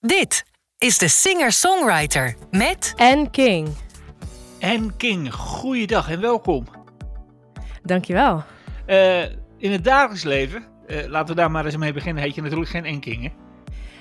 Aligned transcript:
Dit 0.00 0.44
is 0.78 0.98
de 0.98 1.08
singer-songwriter 1.08 2.36
met 2.50 2.92
En 2.96 3.30
King. 3.30 3.68
En 4.58 4.96
King, 4.96 5.34
goeiedag 5.34 6.10
en 6.10 6.20
welkom. 6.20 6.64
Dankjewel. 7.82 8.42
Eh 8.86 9.22
in 9.58 9.72
het 9.72 9.84
dagelijks 9.84 10.24
leven, 10.24 10.64
eh, 10.86 11.06
laten 11.06 11.34
we 11.34 11.40
daar 11.40 11.50
maar 11.50 11.64
eens 11.64 11.76
mee 11.76 11.92
beginnen, 11.92 12.22
heet 12.22 12.34
je 12.34 12.42
natuurlijk 12.42 12.70
geen 12.70 12.84
En 12.84 13.00
King, 13.00 13.22
hè? 13.22 13.30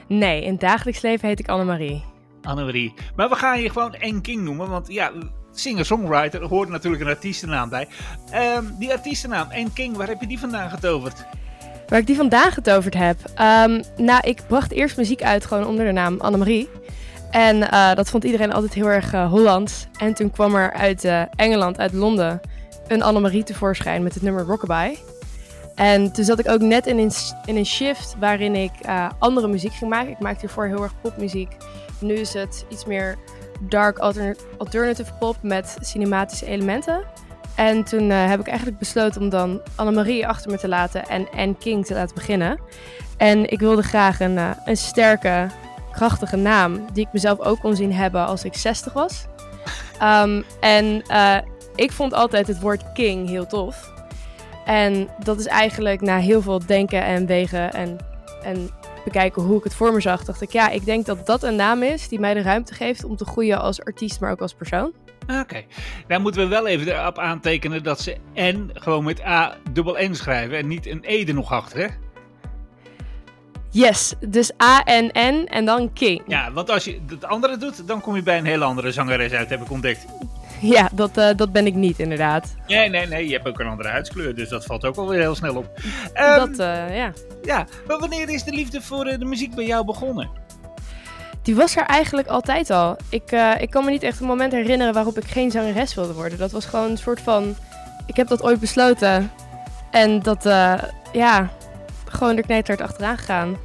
Nee, 0.07 0.43
in 0.43 0.51
het 0.51 0.59
dagelijks 0.59 1.01
leven 1.01 1.27
heet 1.27 1.39
ik 1.39 1.47
Annemarie. 1.47 2.03
Annemarie. 2.41 2.93
Maar 3.15 3.29
we 3.29 3.35
gaan 3.35 3.61
je 3.61 3.69
gewoon 3.69 3.93
En 3.93 4.21
King 4.21 4.41
noemen, 4.41 4.69
want 4.69 4.87
ja, 4.87 5.11
singer-songwriter 5.51 6.43
hoort 6.43 6.69
natuurlijk 6.69 7.03
een 7.03 7.09
artiestennaam 7.09 7.69
bij. 7.69 7.87
Ehm, 8.31 8.65
die 8.79 8.91
artiestennaam, 8.91 9.49
En 9.49 9.73
King, 9.73 9.95
waar 9.95 10.07
heb 10.07 10.21
je 10.21 10.27
die 10.27 10.39
vandaan 10.39 10.69
getoverd? 10.69 11.25
Waar 11.87 11.99
ik 11.99 12.07
die 12.07 12.15
vandaan 12.15 12.51
getoverd 12.51 12.93
heb. 12.93 13.17
Ehm, 13.35 13.81
nou, 13.97 14.21
ik 14.27 14.41
bracht 14.47 14.71
eerst 14.71 14.97
muziek 14.97 15.23
uit 15.23 15.45
gewoon 15.45 15.65
onder 15.65 15.85
de 15.85 15.91
naam 15.91 16.19
Annemarie. 16.19 16.69
En 17.31 17.71
eh, 17.71 17.93
dat 17.93 18.09
vond 18.09 18.23
iedereen 18.23 18.53
altijd 18.53 18.73
heel 18.73 18.89
erg 18.89 19.13
eh, 19.13 19.29
Hollands. 19.29 19.87
En 19.97 20.13
toen 20.13 20.31
kwam 20.31 20.55
er 20.55 20.73
uit 20.73 21.03
eh, 21.03 21.21
Engeland, 21.35 21.79
uit 21.79 21.93
Londen, 21.93 22.41
een 22.87 23.03
Annemarie 23.03 23.43
tevoorschijn 23.43 24.03
met 24.03 24.13
het 24.13 24.23
nummer 24.23 24.43
Rockabye. 24.43 24.97
En 25.75 26.11
toen 26.11 26.25
zat 26.25 26.39
ik 26.39 26.49
ook 26.49 26.61
net 26.61 26.87
in 26.87 26.97
een, 26.97 27.11
in 27.45 27.55
een 27.55 27.65
shift 27.65 28.15
waarin 28.19 28.55
ik 28.55 28.71
andere 29.19 29.47
muziek 29.47 29.73
ging 29.73 29.89
maken. 29.89 30.11
Ik 30.11 30.19
maakte 30.19 30.39
hiervoor 30.39 30.65
heel 30.65 30.83
erg 30.83 31.01
popmuziek. 31.01 31.55
Nu 31.99 32.13
is 32.13 32.33
het 32.33 32.65
iets 32.69 32.85
meer 32.85 33.17
dark 33.59 33.97
alter- 33.97 34.35
alternative 34.57 35.13
pop 35.19 35.35
met 35.41 35.77
cinematische 35.81 36.45
elementen. 36.45 37.03
En 37.57 37.83
toen 37.83 38.11
eh, 38.11 38.29
heb 38.29 38.39
ik 38.39 38.47
eigenlijk 38.47 38.77
besloten 38.77 39.21
om 39.21 39.29
dan 39.29 39.61
Annemarie 39.75 40.27
achter 40.27 40.51
me 40.51 40.57
te 40.57 40.67
laten 40.67 41.07
en 41.07 41.27
Anne 41.35 41.55
King 41.59 41.85
te 41.85 41.93
laten 41.93 42.15
beginnen. 42.15 42.59
En 43.17 43.51
ik 43.51 43.59
wilde 43.59 43.83
graag 43.83 44.19
een, 44.19 44.37
eh, 44.37 44.49
een 44.65 44.77
sterke, 44.77 45.47
krachtige 45.91 46.35
naam 46.35 46.85
die 46.93 47.05
ik 47.05 47.13
mezelf 47.13 47.39
ook 47.39 47.59
kon 47.59 47.75
zien 47.75 47.93
hebben 47.93 48.25
als 48.25 48.43
ik 48.43 48.53
60 48.53 48.93
was. 48.93 49.25
Ehm, 49.99 50.41
en 50.59 51.01
eh, 51.07 51.37
ik 51.75 51.91
vond 51.91 52.13
altijd 52.13 52.47
het 52.47 52.59
woord 52.59 52.93
King 52.93 53.27
heel 53.29 53.47
tof. 53.47 53.93
En 54.65 55.09
dat 55.23 55.39
is 55.39 55.45
eigenlijk 55.45 56.01
na 56.01 56.17
heel 56.17 56.41
veel 56.41 56.65
denken 56.65 57.03
en 57.03 57.25
wegen 57.25 57.73
en, 57.73 57.97
en 58.43 58.69
bekijken 59.03 59.41
hoe 59.41 59.57
ik 59.57 59.63
het 59.63 59.73
voor 59.73 59.93
me 59.93 60.01
zag, 60.01 60.23
dacht 60.23 60.41
ik, 60.41 60.51
ja, 60.51 60.69
ik 60.69 60.85
denk 60.85 61.05
dat 61.05 61.25
dat 61.25 61.43
een 61.43 61.55
naam 61.55 61.83
is 61.83 62.07
die 62.07 62.19
mij 62.19 62.33
de 62.33 62.41
ruimte 62.41 62.73
geeft 62.73 63.03
om 63.03 63.15
te 63.15 63.25
groeien 63.25 63.61
als 63.61 63.83
artiest, 63.83 64.19
maar 64.19 64.31
ook 64.31 64.41
als 64.41 64.53
persoon. 64.53 64.93
Oké, 65.27 65.63
daar 66.07 66.21
moeten 66.21 66.41
we 66.41 66.47
wel 66.47 66.67
even 66.67 66.99
erop 66.99 67.19
aantekenen 67.19 67.83
dat 67.83 68.01
ze 68.01 68.17
N 68.35 68.69
gewoon 68.73 69.03
met 69.03 69.25
A 69.25 69.57
dubbel 69.71 69.97
N 69.99 70.13
schrijven 70.13 70.57
en 70.57 70.67
niet 70.67 70.87
een 70.87 71.03
E 71.05 71.25
er 71.25 71.33
nog 71.33 71.51
achter, 71.51 71.79
hè? 71.79 71.87
Yes, 73.71 74.13
dus 74.27 74.51
A-N-N 74.63 75.45
en 75.49 75.65
dan 75.65 75.93
King. 75.93 76.21
Ja, 76.27 76.51
want 76.51 76.69
als 76.69 76.83
je 76.83 76.99
het 77.07 77.25
andere 77.25 77.57
doet, 77.57 77.87
dan 77.87 78.01
kom 78.01 78.15
je 78.15 78.23
bij 78.23 78.37
een 78.37 78.45
hele 78.45 78.63
andere 78.63 78.91
zangeres 78.91 79.31
uit, 79.31 79.49
heb 79.49 79.61
ik 79.61 79.71
ontdekt. 79.71 80.05
Ja, 80.61 80.89
dat, 80.93 81.17
eh, 81.17 81.29
dat 81.35 81.51
ben 81.51 81.65
ik 81.65 81.73
niet 81.73 81.99
inderdaad. 81.99 82.55
Nee, 82.67 82.89
nee, 82.89 83.07
nee, 83.07 83.27
je 83.27 83.33
hebt 83.33 83.47
ook 83.47 83.59
een 83.59 83.67
andere 83.67 83.89
huidskleur, 83.89 84.35
dus 84.35 84.49
dat 84.49 84.65
valt 84.65 84.85
ook 84.85 84.95
wel 84.95 85.07
weer 85.07 85.19
heel 85.19 85.35
snel 85.35 85.55
op. 85.55 85.79
Ehm, 86.13 86.35
dat, 86.35 86.59
eh, 86.59 86.97
ja. 86.97 87.13
Ja, 87.41 87.67
maar 87.87 87.99
wanneer 87.99 88.29
is 88.29 88.43
de 88.43 88.51
liefde 88.51 88.81
voor 88.81 89.05
eh, 89.05 89.19
de 89.19 89.25
muziek 89.25 89.55
bij 89.55 89.65
jou 89.65 89.85
begonnen? 89.85 90.29
Die 91.47 91.55
was 91.55 91.75
er 91.75 91.83
eigenlijk 91.85 92.27
altijd 92.27 92.69
al. 92.69 92.97
Ik, 93.09 93.31
eh, 93.31 93.51
ik 93.61 93.69
kan 93.69 93.85
me 93.85 93.91
niet 93.91 94.03
echt 94.03 94.19
een 94.19 94.25
moment 94.27 94.51
herinneren 94.51 94.93
waarop 94.93 95.17
ik 95.17 95.23
geen 95.25 95.51
zangeres 95.51 95.93
wilde 95.93 96.13
worden. 96.13 96.37
Dat 96.37 96.51
was 96.51 96.65
gewoon 96.65 96.89
een 96.91 96.97
soort 96.97 97.21
van... 97.21 97.55
Ik 98.05 98.15
heb 98.15 98.27
dat 98.27 98.41
ooit 98.43 98.59
besloten. 98.59 99.31
En 99.91 100.19
dat, 100.19 100.45
eh, 100.45 100.73
ja, 101.11 101.49
gewoon 102.05 102.37
er 102.37 102.43
knijterhard 102.43 102.89
achteraan 102.89 103.17
gegaan. 103.17 103.57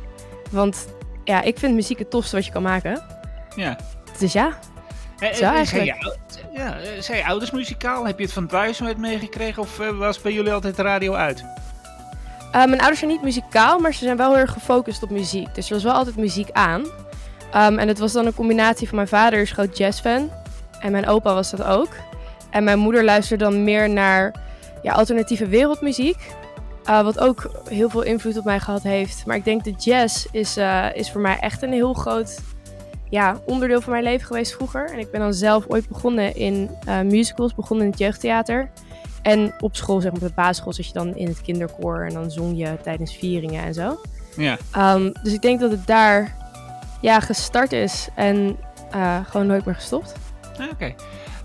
Want 0.51 0.87
ja, 1.25 1.43
ik 1.43 1.59
vind 1.59 1.75
muziek 1.75 1.99
het 1.99 2.11
tofste 2.11 2.37
wat 2.37 2.45
je 2.47 2.53
kan 2.53 2.63
maken. 2.63 3.03
Ja. 3.57 3.77
Dus 4.19 4.33
ja, 4.33 4.59
Eh, 5.19 5.33
Zo 5.33 5.45
eigenlijk. 5.45 5.67
Zijn 5.69 5.85
je, 5.85 6.05
ou- 6.05 6.17
ja, 6.95 7.01
zijn 7.03 7.19
je 7.19 7.27
ouders 7.27 7.51
muzikaal? 7.51 8.07
Heb 8.07 8.19
je 8.19 8.25
het 8.25 8.33
van 8.33 8.47
thuis 8.47 8.79
nooit 8.79 8.99
meegekregen 8.99 9.63
of 9.63 9.77
was 9.93 10.21
bij 10.21 10.33
jullie 10.33 10.53
altijd 10.53 10.77
de 10.77 10.83
radio 10.83 11.15
uit? 11.15 11.45
Mijn 12.53 12.79
ouders 12.79 12.99
zijn 12.99 13.11
niet 13.11 13.23
muzikaal, 13.23 13.79
maar 13.79 13.93
ze 13.95 14.05
zijn 14.05 14.17
wel 14.17 14.31
heel 14.31 14.39
erg 14.39 14.53
gefocust 14.53 15.03
op 15.03 15.11
muziek. 15.11 15.55
Dus 15.55 15.69
er 15.69 15.75
was 15.75 15.83
wel 15.85 15.93
altijd 15.93 16.17
muziek 16.17 16.51
aan. 16.53 16.85
Ehm, 17.53 17.79
en 17.79 17.89
het 17.89 17.99
was 17.99 18.13
dan 18.13 18.27
een 18.27 18.35
combinatie 18.35 18.87
van 18.87 18.97
mijn 18.97 19.09
vader 19.09 19.41
is 19.41 19.51
groot 19.53 19.77
jazzfan. 19.79 20.31
En 20.81 20.93
mijn 20.93 21.07
opa 21.07 21.35
was 21.35 21.51
dat 21.51 21.63
ook. 21.63 21.89
En 22.51 22.65
mijn 22.65 22.79
moeder 22.79 23.05
luisterde 23.05 23.45
dan 23.45 23.65
meer 23.65 23.91
naar 23.91 24.35
ja, 24.83 24.93
alternatieve 24.93 25.47
wereldmuziek. 25.47 26.17
eh, 26.85 27.03
wat 27.03 27.19
ook 27.19 27.51
heel 27.69 27.89
veel 27.89 28.03
invloed 28.03 28.39
op 28.39 28.45
mij 28.45 28.61
gehad 28.61 28.83
heeft. 28.83 29.27
Maar 29.27 29.37
ik 29.37 29.45
denk 29.45 29.65
de 29.65 29.75
jazz 29.79 30.27
is, 30.31 30.57
eh, 30.57 30.87
is 30.95 31.11
voor 31.11 31.21
mij 31.21 31.39
echt 31.39 31.63
een 31.63 31.73
heel 31.73 31.93
groot 31.93 32.39
ja, 33.11 33.41
onderdeel 33.47 33.81
van 33.81 33.93
mijn 33.93 34.05
leven 34.05 34.27
geweest 34.27 34.53
vroeger. 34.53 34.91
En 34.93 34.99
ik 34.99 35.11
ben 35.11 35.21
dan 35.21 35.35
zelf 35.35 35.65
ooit 35.69 35.89
begonnen 35.89 36.37
in 36.37 36.71
eh, 36.87 37.01
musicals, 37.01 37.55
begonnen 37.55 37.85
in 37.85 37.91
het 37.91 38.01
jeugdtheater. 38.01 38.71
En 39.23 39.55
op 39.61 39.77
school, 39.77 40.01
zeg 40.01 40.13
maar 40.13 40.21
op 40.23 40.29
de 40.29 40.35
basisschool, 40.35 40.73
zat 40.73 40.87
je 40.87 40.93
dan 40.93 41.17
in 41.17 41.27
het 41.27 41.41
kinderkoor 41.43 42.05
en 42.07 42.15
dan 42.15 42.31
zong 42.31 42.59
je 42.59 42.77
tijdens 42.83 43.17
vieringen 43.17 43.65
en 43.65 43.75
zo. 43.75 44.01
Ja. 44.37 44.57
Ehm, 44.73 45.11
dus 45.23 45.33
ik 45.33 45.43
denk 45.43 45.61
dat 45.61 45.71
het 45.71 45.87
daar 45.87 46.37
ja, 47.03 47.21
gestart 47.21 47.73
is 47.73 48.09
en 48.15 48.57
eh, 48.91 49.17
gewoon 49.31 49.47
nooit 49.47 49.65
meer 49.65 49.75
gestopt. 49.75 50.13
Ah, 50.61 50.67
Oké. 50.73 50.95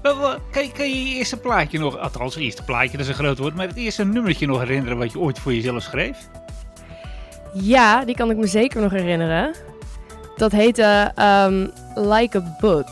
Wel, 0.01 0.15
Kan, 0.51 0.63
je- 0.63 0.71
kan 0.71 0.89
je 0.89 1.03
je 1.09 1.15
eerste 1.15 1.37
plaatje 1.37 1.79
nog, 1.79 1.97
althans 1.97 2.35
het 2.35 2.43
eerste 2.43 2.63
plaatje, 2.63 2.91
dat 2.91 2.99
is 2.99 3.07
een 3.07 3.13
groot 3.23 3.37
woord, 3.37 3.55
maar 3.55 3.67
het 3.67 3.75
eerste 3.75 4.05
nummertje 4.05 4.47
nog 4.47 4.59
herinneren 4.59 4.97
wat 4.97 5.11
je 5.11 5.19
ooit 5.19 5.39
voor 5.39 5.53
jezelf 5.53 5.81
schreef? 5.83 6.17
Ja, 7.53 8.05
die 8.05 8.15
kan 8.15 8.29
ik 8.31 8.37
me 8.37 8.47
zeker 8.47 8.81
nog 8.81 8.91
herinneren. 8.91 9.55
Dat 10.35 10.51
heette 10.51 11.11
ehm, 11.15 11.67
Like 11.95 12.37
a 12.37 12.55
Book. 12.59 12.87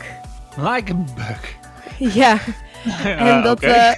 Like 0.56 0.92
a 0.92 0.96
bug. 1.14 1.54
ja, 2.14 2.38
en 3.04 3.42
dat, 3.42 3.60
eh, 3.60 3.92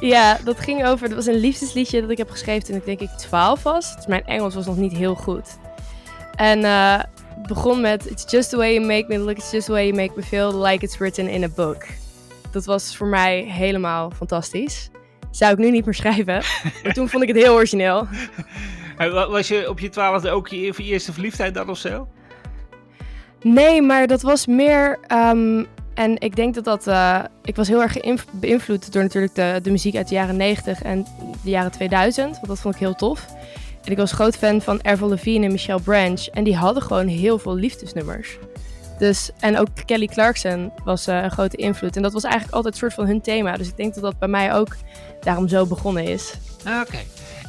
ja, 0.00 0.38
dat 0.44 0.60
ging 0.60 0.86
over. 0.86 1.06
Dat 1.08 1.16
was 1.16 1.26
een 1.26 1.40
liefdesliedje 1.40 2.00
dat 2.00 2.10
ik 2.10 2.18
heb 2.18 2.30
geschreven 2.30 2.64
toen 2.66 2.76
ik 2.76 2.84
denk 2.84 3.00
ik 3.00 3.08
12 3.10 3.62
was. 3.62 3.96
Dus 3.96 4.06
mijn 4.06 4.26
Engels 4.26 4.54
was 4.54 4.66
nog 4.66 4.76
niet 4.76 4.92
heel 4.96 5.14
goed. 5.14 5.58
En 6.36 6.64
eh, 6.64 6.92
het 6.98 7.08
begon 7.54 7.80
met 7.80 8.10
It's 8.10 8.30
just 8.30 8.50
the 8.50 8.56
way 8.56 8.74
you 8.74 8.86
make 8.86 9.04
me 9.08 9.18
look, 9.18 9.36
it's 9.36 9.50
just 9.50 9.66
the 9.66 9.72
way 9.72 9.84
you 9.86 9.94
make 9.96 10.12
me 10.16 10.22
feel 10.22 10.52
like 10.52 10.84
it's 10.84 10.98
written 10.98 11.28
in 11.28 11.44
a 11.44 11.48
book. 11.48 11.86
Dat 12.50 12.64
was 12.64 12.96
voor 12.96 13.06
mij 13.06 13.40
helemaal 13.48 14.10
fantastisch. 14.16 14.90
Zou 15.30 15.52
ik 15.52 15.58
nu 15.58 15.70
niet 15.70 15.84
meer 15.84 15.94
schrijven, 15.94 16.42
maar 16.84 16.92
toen 16.92 17.08
vond 17.08 17.22
ik 17.22 17.28
het 17.28 17.36
heel 17.36 17.54
origineel. 17.54 18.06
Wa- 18.96 19.28
Was 19.28 19.48
je 19.48 19.68
op 19.68 19.78
je 19.80 19.88
twaalfde 19.88 20.30
ook 20.30 20.48
je, 20.48 20.72
eerste 20.76 21.12
verliefdheid 21.12 21.54
dan 21.54 21.68
of 21.70 21.78
zo? 21.78 22.08
Nee, 23.42 23.82
maar 23.82 24.06
dat 24.06 24.22
was 24.22 24.46
meer. 24.46 24.98
ehm, 25.06 25.64
en 25.94 26.18
ik 26.20 26.36
denk 26.36 26.54
dat 26.54 26.64
dat. 26.64 26.86
eh, 26.86 27.18
ik 27.44 27.56
was 27.56 27.68
heel 27.68 27.82
erg 27.82 27.96
beïnvloed 28.30 28.92
door 28.92 29.02
natuurlijk 29.02 29.34
de, 29.34 29.58
de 29.62 29.70
muziek 29.70 29.96
uit 29.96 30.08
de 30.08 30.14
jaren 30.14 30.36
90 30.36 30.82
en 30.82 31.06
de 31.44 31.50
jaren 31.50 31.70
2000. 31.70 32.34
Want 32.34 32.46
dat 32.46 32.60
vond 32.60 32.74
ik 32.74 32.80
heel 32.80 32.94
tof. 32.94 33.26
En 33.84 33.92
ik 33.92 33.96
was 33.96 34.12
groot 34.12 34.36
fan 34.36 34.60
van 34.60 34.84
Avril 34.84 35.08
Lavigne 35.08 35.44
en 35.44 35.52
Michelle 35.52 35.80
Branch. 35.80 36.26
En 36.26 36.44
die 36.44 36.56
hadden 36.56 36.82
gewoon 36.82 37.06
heel 37.06 37.38
veel 37.38 37.54
liefdesnummers. 37.54 38.38
Dus, 38.98 39.30
en 39.40 39.58
ook 39.58 39.68
Kelly 39.86 40.06
Clarkson 40.06 40.72
was 40.84 41.06
eh, 41.06 41.22
een 41.22 41.30
grote 41.30 41.56
invloed. 41.56 41.96
En 41.96 42.02
dat 42.02 42.12
was 42.12 42.22
eigenlijk 42.22 42.54
altijd 42.54 42.74
een 42.74 42.80
soort 42.80 42.94
van 42.94 43.06
hun 43.06 43.20
thema. 43.20 43.56
Dus 43.56 43.68
ik 43.68 43.76
denk 43.76 43.94
dat 43.94 44.02
dat 44.02 44.18
bij 44.18 44.28
mij 44.28 44.54
ook 44.54 44.76
daarom 45.20 45.48
zo 45.48 45.66
begonnen 45.66 46.04
is. 46.04 46.34
Oké. 46.60 46.98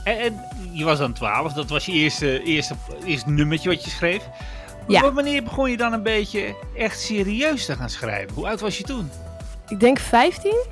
En, 0.04 0.20
en 0.20 0.40
je 0.72 0.84
was 0.84 0.98
dan 0.98 1.14
12, 1.14 1.54
dat 1.54 1.70
was 1.70 1.86
je 1.86 1.92
eerste, 1.92 2.44
eerste, 2.44 2.76
eerste 3.06 3.30
nummertje 3.30 3.70
wat 3.70 3.84
je 3.84 3.90
schreef. 3.90 4.30
Ja. 4.88 5.02
Maar 5.02 5.14
wanneer 5.14 5.44
begon 5.44 5.72
je 5.72 5.78
dan 5.78 5.94
een 5.94 6.04
beetje 6.04 6.56
echt 6.76 7.00
serieus 7.00 7.66
te 7.66 7.76
gaan 7.76 7.90
schrijven? 7.90 8.34
Hoe 8.34 8.48
oud 8.48 8.60
was 8.60 8.78
je 8.78 8.84
toen? 8.84 9.10
Ik 9.68 9.80
denk 9.80 10.00
15. 10.00 10.66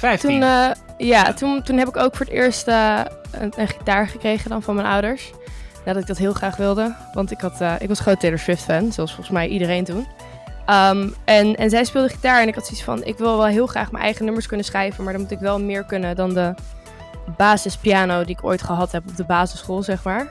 15? 0.00 0.30
Toen, 0.30 0.42
eh, 0.42 0.70
ja, 0.98 1.32
toen, 1.32 1.62
toen 1.62 1.78
heb 1.78 1.88
ik 1.88 1.96
ook 1.96 2.16
voor 2.16 2.26
het 2.26 2.34
eerst 2.34 2.68
eh, 2.68 3.00
een, 3.30 3.52
een 3.56 3.68
gitaar 3.68 4.08
gekregen 4.08 4.50
dan 4.50 4.62
van 4.62 4.74
mijn 4.74 4.86
ouders. 4.86 5.30
Nadat 5.84 6.02
ik 6.02 6.08
dat 6.08 6.18
heel 6.18 6.32
graag 6.32 6.56
wilde. 6.56 6.94
Want 7.14 7.30
ik, 7.30 7.40
had, 7.40 7.60
eh, 7.60 7.74
ik 7.78 7.88
was 7.88 8.00
groot 8.00 8.20
Taylor 8.20 8.38
Swift 8.38 8.62
fan, 8.62 8.92
zoals 8.92 9.10
volgens 9.14 9.36
mij 9.36 9.48
iedereen 9.48 9.84
toen. 9.84 10.06
Ehm, 10.66 11.08
en, 11.24 11.56
en 11.56 11.70
zij 11.70 11.84
speelde 11.84 12.08
gitaar 12.08 12.42
en 12.42 12.48
ik 12.48 12.54
had 12.54 12.66
zoiets 12.66 12.84
van... 12.84 13.04
ik 13.04 13.18
wil 13.18 13.36
wel 13.36 13.46
heel 13.46 13.66
graag 13.66 13.92
mijn 13.92 14.04
eigen 14.04 14.24
nummers 14.24 14.46
kunnen 14.46 14.66
schrijven... 14.66 15.04
maar 15.04 15.12
dan 15.12 15.22
moet 15.22 15.30
ik 15.30 15.38
wel 15.38 15.60
meer 15.60 15.84
kunnen 15.84 16.16
dan 16.16 16.34
de 16.34 16.54
basispiano 17.36 18.24
die 18.24 18.36
ik 18.36 18.44
ooit 18.44 18.62
gehad 18.62 18.92
heb 18.92 19.02
op 19.08 19.16
de 19.16 19.24
basisschool, 19.24 19.82
zeg 19.82 20.02
maar. 20.02 20.30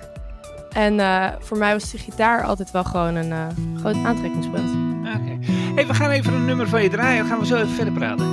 En 0.73 0.99
eh, 0.99 1.27
voor 1.39 1.57
mij 1.57 1.73
was 1.73 1.91
de 1.91 1.97
gitaar 1.97 2.43
altijd 2.43 2.71
wel 2.71 2.83
gewoon 2.83 3.15
een 3.15 3.31
eh, 3.31 3.47
groot 3.79 3.95
aantrekkingspunt. 4.05 4.69
Oké. 4.99 5.51
Hey, 5.75 5.87
we 5.87 5.93
gaan 5.93 6.09
even 6.09 6.33
een 6.33 6.45
nummer 6.45 6.67
van 6.67 6.83
je 6.83 6.89
draaien. 6.89 7.17
Dan 7.17 7.27
gaan 7.27 7.39
we 7.39 7.45
zo 7.45 7.55
even 7.55 7.69
verder 7.69 7.93
praten. 7.93 8.27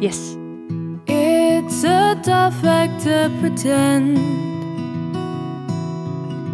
Yes. 0.00 0.36
It's 1.10 1.84
a 1.84 2.20
tough 2.22 2.62
act 2.64 3.00
to 3.04 3.30
pretend. 3.40 4.18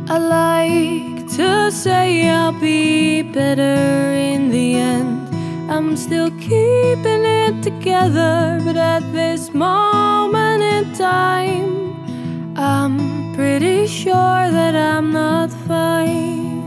I 0.08 0.18
like 0.18 1.28
to 1.36 1.72
say 1.72 2.28
I'll 2.28 2.52
be 2.52 3.22
better 3.22 4.12
in 4.12 4.50
the 4.50 4.76
end. 4.76 5.28
I'm 5.68 5.96
still 5.96 6.30
keeping 6.30 7.24
it 7.24 7.64
together, 7.64 8.60
but 8.64 8.76
at 8.76 9.02
this 9.12 9.52
moment 9.52 10.62
in 10.62 10.94
time, 10.94 12.56
I'm 12.56 13.34
pretty 13.34 13.88
sure 13.88 14.14
that 14.14 14.76
I'm 14.76 15.10
not 15.10 15.50
fine. 15.50 16.62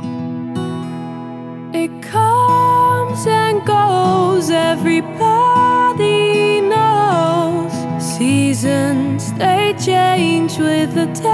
It 1.73 2.01
comes 2.01 3.25
and 3.27 3.65
goes, 3.65 4.49
everybody. 4.49 6.26
Seasons 8.17 9.31
they 9.33 9.75
change 9.77 10.57
with 10.57 10.95
the 10.95 11.05
day. 11.05 11.29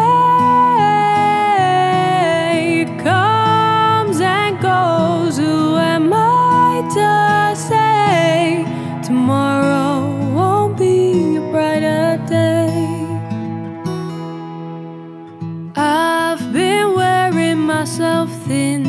Comes 3.01 4.19
and 4.19 4.59
goes, 4.59 5.37
who 5.37 5.77
am 5.77 6.11
I 6.13 6.81
to 6.97 7.55
say 7.55 8.65
tomorrow 9.01 10.09
won't 10.35 10.77
be 10.77 11.37
a 11.37 11.41
brighter 11.51 12.19
day? 12.27 13.07
I've 15.77 16.51
been 16.51 16.93
wearing 16.95 17.59
myself 17.59 18.29
thin 18.45 18.83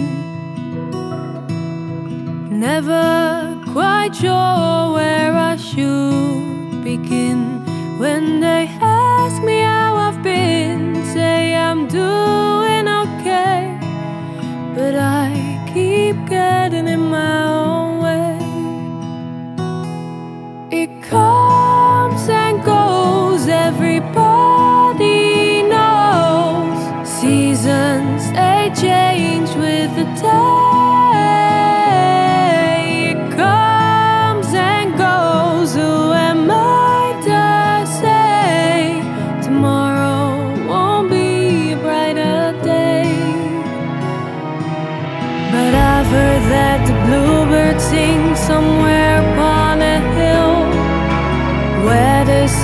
Never 2.51 3.57
quite 3.73 4.17
sure 4.17 4.95
where 4.95 5.33
I 5.37 5.55
should 5.55 6.83
begin 6.83 7.54
when 8.05 8.41
they 8.41 8.84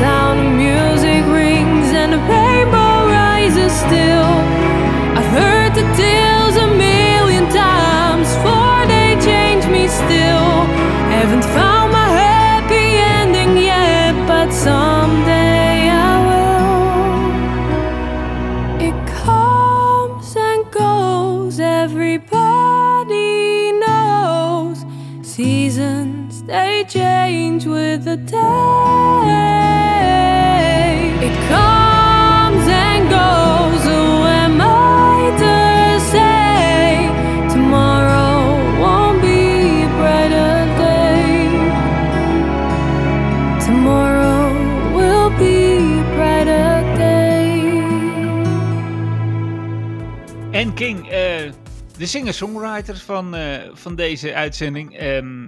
sound 0.01 0.41
of 0.41 0.51
music 0.67 1.23
rings 1.27 1.89
and 2.01 2.11
the 2.15 2.23
rainbow 2.33 2.95
rises 3.21 3.73
still. 3.85 4.33
I've 5.19 5.31
heard 5.39 5.73
the 5.75 5.87
tales 6.05 6.57
a 6.57 6.69
million 6.89 7.45
times, 7.51 8.29
for 8.43 8.87
they 8.93 9.11
change 9.29 9.65
me 9.77 9.89
still. 9.89 10.49
Haven't 11.15 11.47
found 11.57 11.89
my 11.93 12.09
happy 12.25 12.89
ending 13.19 13.53
yet, 13.73 14.15
but 14.27 14.49
someday 14.69 15.91
I 16.09 16.13
will. 16.29 17.21
It 18.89 18.99
comes 19.25 20.29
and 20.49 20.61
goes, 20.73 21.61
everybody 21.61 23.33
knows. 23.85 24.79
Seasons 25.21 26.43
they 26.45 26.85
change 26.89 27.67
with 27.67 28.05
the 28.05 28.17
day. 28.17 28.80
En 50.61 50.75
King, 50.75 51.09
eh, 51.09 51.53
de 51.99 52.07
singer-songwriter 52.07 52.97
van, 52.97 53.35
eh, 53.35 53.59
van 53.73 53.95
deze 53.95 54.35
uitzending. 54.35 54.97
Ehm, 54.97 55.43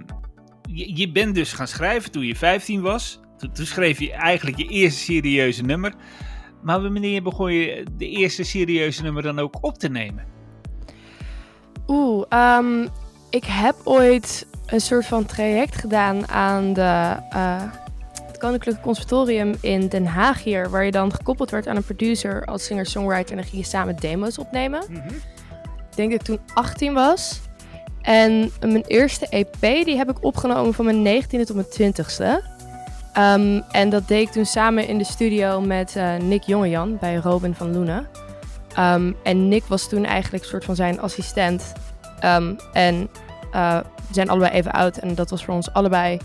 je, 0.69 0.95
je 0.95 1.11
bent 1.11 1.35
dus 1.35 1.53
gaan 1.53 1.67
schrijven 1.67 2.11
toen 2.11 2.25
je 2.25 2.35
15 2.35 2.81
was. 2.81 3.19
Toen, 3.53 3.65
schreef 3.65 3.99
je 3.99 4.11
eigenlijk 4.11 4.57
je 4.57 4.67
eerste 4.67 4.99
serieuze 4.99 5.63
nummer. 5.63 5.93
Maar 6.61 6.81
wanneer 6.81 7.23
begon 7.23 7.53
je 7.53 7.85
de 7.97 8.09
eerste 8.09 8.43
serieuze 8.43 9.03
nummer 9.03 9.23
dan 9.23 9.39
ook 9.39 9.57
op 9.61 9.77
te 9.77 9.89
nemen? 9.89 10.25
Oeh, 11.87 12.25
ehm, 12.29 12.87
ik 13.29 13.45
heb 13.45 13.75
ooit 13.83 14.47
een 14.65 14.81
soort 14.81 15.05
van 15.05 15.25
traject 15.25 15.75
gedaan 15.75 16.27
aan 16.27 16.73
de, 16.73 17.17
eh, 17.29 17.61
het 18.43 18.51
Koninklijke 18.51 18.81
Conservatorium 18.81 19.55
in 19.61 19.87
Den 19.87 20.05
Haag 20.05 20.43
hier, 20.43 20.69
waar 20.69 20.85
je 20.85 20.91
dan 20.91 21.13
gekoppeld 21.13 21.49
werd 21.49 21.67
aan 21.67 21.75
een 21.75 21.83
producer 21.83 22.45
als 22.45 22.65
singer-songwriter 22.65 23.29
en 23.29 23.35
dan 23.35 23.45
ging 23.45 23.61
je 23.63 23.67
samen 23.67 23.95
demo's 23.95 24.37
opnemen. 24.37 24.83
Ik 25.89 25.95
denk 25.95 26.11
dat 26.11 26.19
ik 26.19 26.25
toen 26.25 26.39
18 26.53 26.93
was. 26.93 27.39
En 28.01 28.51
mijn 28.59 28.83
eerste 28.87 29.27
EP 29.29 29.85
die 29.85 29.97
heb 29.97 30.09
ik 30.09 30.23
opgenomen 30.23 30.73
van 30.73 30.85
mijn 30.85 31.23
19e 31.23 31.45
tot 31.45 31.53
mijn 31.55 31.93
20ste. 31.93 32.43
Ehm, 33.13 33.61
en 33.71 33.89
dat 33.89 34.07
deed 34.07 34.27
ik 34.27 34.31
toen 34.31 34.45
samen 34.45 34.87
in 34.87 34.97
de 34.97 35.05
studio 35.05 35.61
met 35.61 35.95
eh, 35.95 36.15
Nick 36.15 36.43
Jongejan 36.43 36.97
bij 36.99 37.15
Robin 37.15 37.55
van 37.55 37.73
Loenen. 37.73 38.07
Ehm, 38.73 39.11
en 39.23 39.47
Nick 39.47 39.63
was 39.63 39.89
toen 39.89 40.05
eigenlijk 40.05 40.43
een 40.43 40.49
soort 40.49 40.65
van 40.65 40.75
zijn 40.75 40.99
assistent. 40.99 41.73
Ehm, 42.19 42.53
en 42.73 43.09
eh, 43.51 43.77
we 43.77 44.13
zijn 44.13 44.29
allebei 44.29 44.51
even 44.51 44.71
oud. 44.71 44.97
En 44.97 45.15
dat 45.15 45.29
was 45.29 45.45
voor 45.45 45.53
ons 45.53 45.73
allebei, 45.73 46.19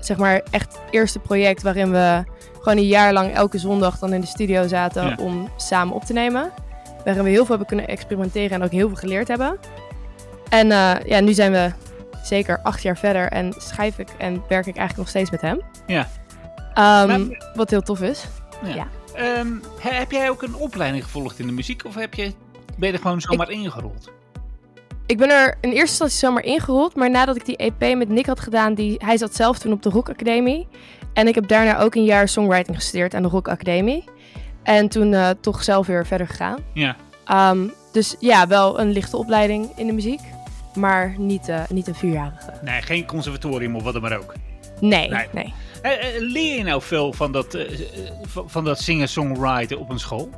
zeg 0.00 0.16
maar, 0.16 0.40
echt 0.50 0.72
het 0.72 0.82
eerste 0.90 1.18
project 1.18 1.62
waarin 1.62 1.90
we 1.92 2.24
gewoon 2.60 2.78
een 2.78 2.86
jaar 2.86 3.12
lang 3.12 3.34
elke 3.34 3.58
zondag 3.58 3.98
dan 3.98 4.12
in 4.12 4.20
de 4.20 4.26
studio 4.26 4.66
zaten 4.66 5.06
Ja. 5.06 5.16
om 5.20 5.48
samen 5.56 5.94
op 5.94 6.04
te 6.04 6.12
nemen. 6.12 6.50
Waarin 7.04 7.22
we 7.24 7.28
heel 7.30 7.38
veel 7.38 7.48
hebben 7.48 7.66
kunnen 7.66 7.88
experimenteren 7.88 8.50
en 8.50 8.62
ook 8.62 8.70
heel 8.70 8.88
veel 8.88 8.96
geleerd 8.96 9.28
hebben. 9.28 9.58
En 10.48 10.70
eh, 10.72 10.94
ja, 11.04 11.20
nu 11.20 11.32
zijn 11.32 11.52
we 11.52 11.70
zeker 12.22 12.60
acht 12.62 12.82
jaar 12.82 12.96
verder 12.96 13.28
en 13.28 13.54
schrijf 13.56 13.98
ik 13.98 14.08
en 14.18 14.34
werk 14.48 14.66
ik 14.66 14.76
eigenlijk 14.76 14.96
nog 14.96 15.08
steeds 15.08 15.30
met 15.30 15.40
hem. 15.40 15.60
Ja. 15.86 16.08
Ehm, 16.74 17.06
Maar- 17.28 17.50
wat 17.54 17.70
heel 17.70 17.80
tof 17.82 18.00
is. 18.00 18.24
Ja. 18.62 18.74
Ja. 18.74 18.86
Ehm, 19.14 19.48
he- 19.80 19.94
heb 19.94 20.10
jij 20.10 20.30
ook 20.30 20.42
een 20.42 20.54
opleiding 20.54 21.04
gevolgd 21.04 21.38
in 21.38 21.46
de 21.46 21.52
muziek? 21.52 21.84
Of 21.84 21.94
heb 21.94 22.14
je, 22.14 22.32
ben 22.76 22.88
je 22.88 22.94
er 22.94 23.00
gewoon 23.00 23.20
zomaar 23.20 23.50
ingerold? 23.50 24.10
Ik 25.08 25.16
ben 25.18 25.30
er 25.30 25.56
in 25.60 25.70
eerste 25.70 25.80
instantie 25.80 26.18
zomaar 26.18 26.44
ingerold, 26.44 26.94
maar 26.96 27.10
nadat 27.10 27.36
ik 27.36 27.44
die 27.44 27.56
EP 27.56 27.96
met 27.96 28.08
Nick 28.08 28.26
had 28.26 28.40
gedaan, 28.40 28.74
die, 28.74 28.96
hij 29.04 29.16
zat 29.16 29.34
zelf 29.34 29.58
toen 29.58 29.72
op 29.72 29.82
de 29.82 29.88
Rock 29.88 30.08
Academie. 30.08 30.68
En 31.12 31.28
ik 31.28 31.34
heb 31.34 31.48
daarna 31.48 31.78
ook 31.78 31.94
een 31.94 32.04
jaar 32.04 32.28
songwriting 32.28 32.76
gestudeerd 32.76 33.14
aan 33.14 33.22
de 33.22 33.28
Rock 33.28 33.48
Academie. 33.48 34.04
En 34.62 34.88
toen 34.88 35.14
eh, 35.14 35.30
toch 35.40 35.62
zelf 35.64 35.86
weer 35.86 36.06
verder 36.06 36.26
gegaan. 36.26 36.58
Ja. 36.74 36.96
Ehm, 37.24 37.68
dus 37.92 38.16
ja, 38.18 38.46
wel 38.46 38.80
een 38.80 38.90
lichte 38.90 39.16
opleiding 39.16 39.70
in 39.76 39.86
de 39.86 39.92
muziek, 39.92 40.20
maar 40.74 41.14
niet, 41.18 41.48
eh, 41.48 41.60
niet 41.68 41.86
een 41.86 41.94
vierjarige. 41.94 42.52
Nee, 42.62 42.82
geen 42.82 43.06
conservatorium 43.06 43.76
of 43.76 43.82
wat 43.82 43.92
dan 43.92 44.02
maar 44.02 44.18
ook. 44.18 44.34
Nee, 44.80 45.08
Nee. 45.08 45.26
nee. 45.32 45.52
Eh, 45.82 45.92
leer 46.18 46.56
je 46.56 46.62
nou 46.62 46.82
veel 46.82 47.12
van 47.12 47.32
dat, 47.32 47.58
van, 48.26 48.64
dat 48.64 48.80
singer-songwriter 48.80 49.78
op 49.78 49.90
een 49.90 49.98
school? 49.98 50.30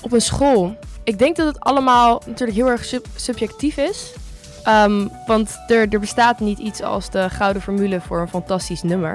Op 0.00 0.12
een 0.12 0.20
school. 0.20 0.76
Ik 1.04 1.18
denk 1.18 1.36
dat 1.36 1.46
het 1.46 1.60
allemaal 1.60 2.22
natuurlijk 2.26 2.58
heel 2.58 2.68
erg 2.68 2.84
sub- 2.84 3.06
subjectief 3.16 3.76
is. 3.76 4.14
Ehm, 4.62 5.06
want 5.26 5.60
er, 5.66 5.88
er 5.88 6.00
bestaat 6.00 6.40
niet 6.40 6.58
iets 6.58 6.82
als 6.82 7.10
de 7.10 7.30
gouden 7.30 7.62
formule 7.62 8.00
voor 8.00 8.20
een 8.20 8.28
fantastisch 8.28 8.82
nummer. 8.82 9.14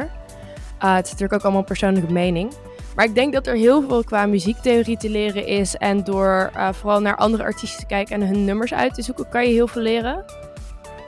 Uh, 0.83 0.95
het 0.95 1.05
is 1.05 1.11
natuurlijk 1.11 1.33
ook 1.33 1.43
allemaal 1.43 1.63
persoonlijke 1.63 2.11
mening. 2.11 2.53
Maar 2.95 3.05
ik 3.05 3.15
denk 3.15 3.33
dat 3.33 3.47
er 3.47 3.55
heel 3.55 3.83
veel 3.87 4.03
qua 4.03 4.25
muziektheorie 4.25 4.97
te 4.97 5.09
leren 5.09 5.47
is. 5.47 5.75
En 5.75 6.03
door 6.03 6.51
uh, 6.55 6.69
vooral 6.73 7.01
naar 7.01 7.15
andere 7.15 7.43
artiesten 7.43 7.79
te 7.79 7.85
kijken 7.85 8.21
en 8.21 8.27
hun 8.27 8.45
nummers 8.45 8.73
uit 8.73 8.93
te 8.93 9.01
zoeken, 9.01 9.29
kan 9.29 9.47
je 9.47 9.53
heel 9.53 9.67
veel 9.67 9.81
leren. 9.81 10.25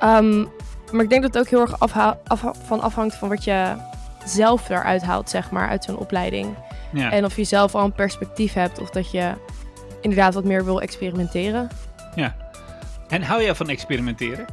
Um, 0.04 0.48
maar 0.92 1.04
ik 1.04 1.10
denk 1.10 1.22
dat 1.22 1.34
het 1.34 1.44
ook 1.44 1.50
heel 1.50 1.62
erg 1.62 1.80
afha 1.80 2.18
af 2.28 2.44
van 2.66 2.82
afhangt 2.82 3.16
van 3.16 3.30
wat 3.30 3.44
je 3.44 3.76
zelf 4.26 4.70
eruit 4.70 5.02
haalt, 5.02 5.30
zeg 5.30 5.52
maar, 5.52 5.70
uit 5.70 5.84
zo'n 5.84 5.98
opleiding. 5.98 6.56
Ja. 6.92 7.12
En 7.12 7.26
of 7.26 7.36
je 7.36 7.44
zelf 7.44 7.76
al 7.76 7.84
een 7.84 7.92
perspectief 7.92 8.54
hebt 8.54 8.80
of 8.80 8.90
dat 8.90 9.12
je 9.12 9.34
inderdaad 10.02 10.34
wat 10.34 10.44
meer 10.44 10.66
wil 10.66 10.82
experimenteren. 10.82 11.70
En 13.08 13.22
hou 13.22 13.44
jij 13.44 13.56
van 13.56 13.70
experimenteren? 13.70 14.46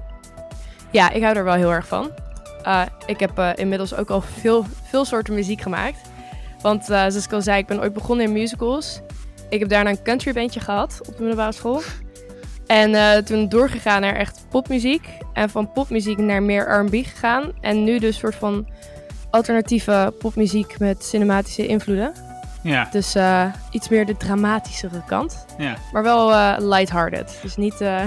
Ja, 0.91 1.11
ik 1.11 1.23
hou 1.23 1.37
er 1.37 1.45
wel 1.45 1.55
heel 1.55 1.73
erg 1.73 1.87
van. 1.87 2.11
Uh, 2.67 2.83
ik 3.07 3.21
heb 3.21 3.39
uh, 3.39 3.51
inmiddels 3.55 3.95
ook 3.95 4.11
al 4.11 4.21
veel, 4.21 4.65
veel 4.83 5.05
soorten 5.05 5.35
muziek 5.35 5.61
gemaakt. 5.61 5.99
Want 6.61 6.81
uh, 6.83 6.87
zoals 6.87 7.25
ik 7.25 7.33
al 7.33 7.43
zei, 7.43 7.59
ik 7.59 7.67
ben 7.67 7.81
ooit 7.81 7.93
begonnen 7.93 8.27
in 8.27 8.33
musicals. 8.33 9.01
Ik 9.49 9.61
heb 9.61 9.69
daarna 9.69 9.91
een 9.91 10.03
countrybandje 10.03 10.61
gehad 10.61 11.01
op 11.01 11.17
de 11.17 11.19
middelbare 11.19 11.53
school. 11.53 11.83
En 12.67 13.25
toen 13.25 13.49
doorgegaan 13.49 14.01
naar 14.01 14.15
echt 14.15 14.47
popmuziek. 14.51 15.09
En 15.33 15.51
van 15.51 15.73
popmuziek 15.73 16.19
naar 16.19 16.43
meer 16.43 16.69
R&B 16.69 16.95
gegaan. 16.95 17.53
En 17.61 17.85
nu 17.85 17.99
dus 17.99 18.15
een 18.15 18.21
soort 18.21 18.35
van 18.35 18.67
alternatieve 19.31 20.15
popmuziek 20.19 20.79
met 20.79 21.05
cinematische 21.05 21.67
invloeden. 21.67 22.26
Ja. 22.67 22.89
Dus 22.91 23.17
uh, 23.17 23.45
iets 23.71 23.89
meer 23.89 24.07
de 24.07 24.17
dramatischere 24.17 25.03
kant. 25.07 25.47
Ja. 25.59 25.75
Maar 25.93 26.03
wel 26.03 26.31
uh, 26.31 26.55
lighthearted. 26.59 27.39
Dus 27.43 27.57
niet, 27.57 27.81
uh, 27.81 28.03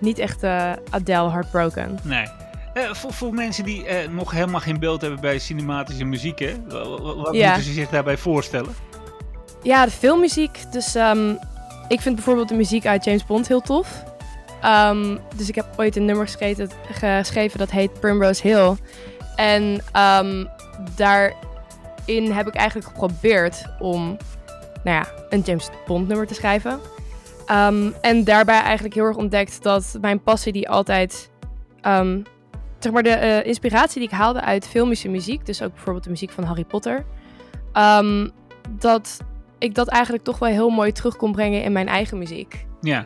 niet 0.00 0.18
echt 0.18 0.42
eh, 0.42 0.72
Adele 0.90 1.30
Heartbroken. 1.30 1.98
Nee. 2.02 2.26
Eh, 2.74 2.82
voor, 2.92 3.12
voor 3.12 3.34
mensen 3.34 3.64
die 3.64 3.86
eh, 3.86 4.08
nog 4.08 4.30
helemaal 4.30 4.60
geen 4.60 4.78
beeld 4.78 5.00
hebben 5.00 5.20
bij 5.20 5.38
cinematische 5.38 6.04
muziek, 6.04 6.38
hè? 6.38 6.52
wa- 6.68 6.88
wa- 7.02 7.14
wat 7.14 7.34
Ja. 7.34 7.46
moeten 7.46 7.64
ze 7.64 7.72
zich 7.72 7.88
daarbij 7.88 8.16
voorstellen? 8.16 8.74
Ja, 9.62 9.84
de 9.84 9.90
filmmuziek. 9.90 10.58
Dus 10.70 10.94
ehm, 10.94 11.30
ik 11.88 12.00
vind 12.00 12.14
bijvoorbeeld 12.14 12.48
de 12.48 12.54
muziek 12.54 12.86
uit 12.86 13.04
James 13.04 13.24
Bond 13.26 13.48
heel 13.48 13.60
tof. 13.60 14.04
Ehm, 14.62 15.16
dus 15.36 15.48
ik 15.48 15.54
heb 15.54 15.66
ooit 15.76 15.96
een 15.96 16.04
nummer 16.04 16.24
geschreven, 16.26 16.70
geschreven 16.92 17.58
dat 17.58 17.70
heet 17.70 18.00
Primrose 18.00 18.42
Hill. 18.48 18.74
En 19.36 19.80
ehm, 19.92 20.44
daarin 22.06 22.32
heb 22.32 22.46
ik 22.46 22.54
eigenlijk 22.54 22.88
geprobeerd 22.88 23.64
om 23.78 24.16
nou 24.84 24.96
ja, 24.96 25.06
een 25.28 25.40
James 25.40 25.70
Bond 25.86 26.08
nummer 26.08 26.26
te 26.26 26.34
schrijven. 26.34 26.80
Ehm, 27.46 27.90
en 28.00 28.24
daarbij 28.24 28.60
eigenlijk 28.60 28.94
heel 28.94 29.04
erg 29.04 29.16
ontdekt 29.16 29.62
dat 29.62 29.98
mijn 30.00 30.22
passie 30.22 30.52
die 30.52 30.68
altijd... 30.68 31.30
ehm, 31.80 32.20
zeg 32.78 32.92
maar 32.92 33.02
de 33.02 33.10
eh, 33.10 33.46
inspiratie 33.46 34.00
die 34.00 34.08
ik 34.08 34.14
haalde 34.14 34.40
uit 34.40 34.68
filmische 34.68 35.08
muziek, 35.08 35.46
dus 35.46 35.62
ook 35.62 35.72
bijvoorbeeld 35.72 36.04
de 36.04 36.10
muziek 36.10 36.30
van 36.30 36.44
Harry 36.44 36.64
Potter, 36.64 37.04
ehm, 37.72 38.28
dat 38.70 39.20
ik 39.58 39.74
dat 39.74 39.88
eigenlijk 39.88 40.24
toch 40.24 40.38
wel 40.38 40.48
heel 40.48 40.70
mooi 40.70 40.92
terug 40.92 41.16
kon 41.16 41.32
brengen 41.32 41.62
in 41.62 41.72
mijn 41.72 41.88
eigen 41.88 42.18
muziek. 42.18 42.66
Ja. 42.80 43.04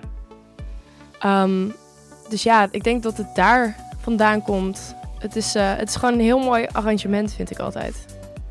Dus 2.29 2.43
ja, 2.43 2.69
ik 2.71 2.85
denk 2.85 3.03
dat 3.03 3.17
het 3.17 3.35
daar 3.35 3.77
vandaan 4.01 4.43
komt. 4.43 4.95
Het 5.19 5.37
is, 5.37 5.55
eh, 5.55 5.77
het 5.77 5.89
is 5.89 5.97
gewoon 5.97 6.15
een 6.15 6.21
heel 6.21 6.39
mooi 6.39 6.67
arrangement, 6.73 7.33
vind 7.33 7.51
ik 7.51 7.59
altijd. 7.59 8.06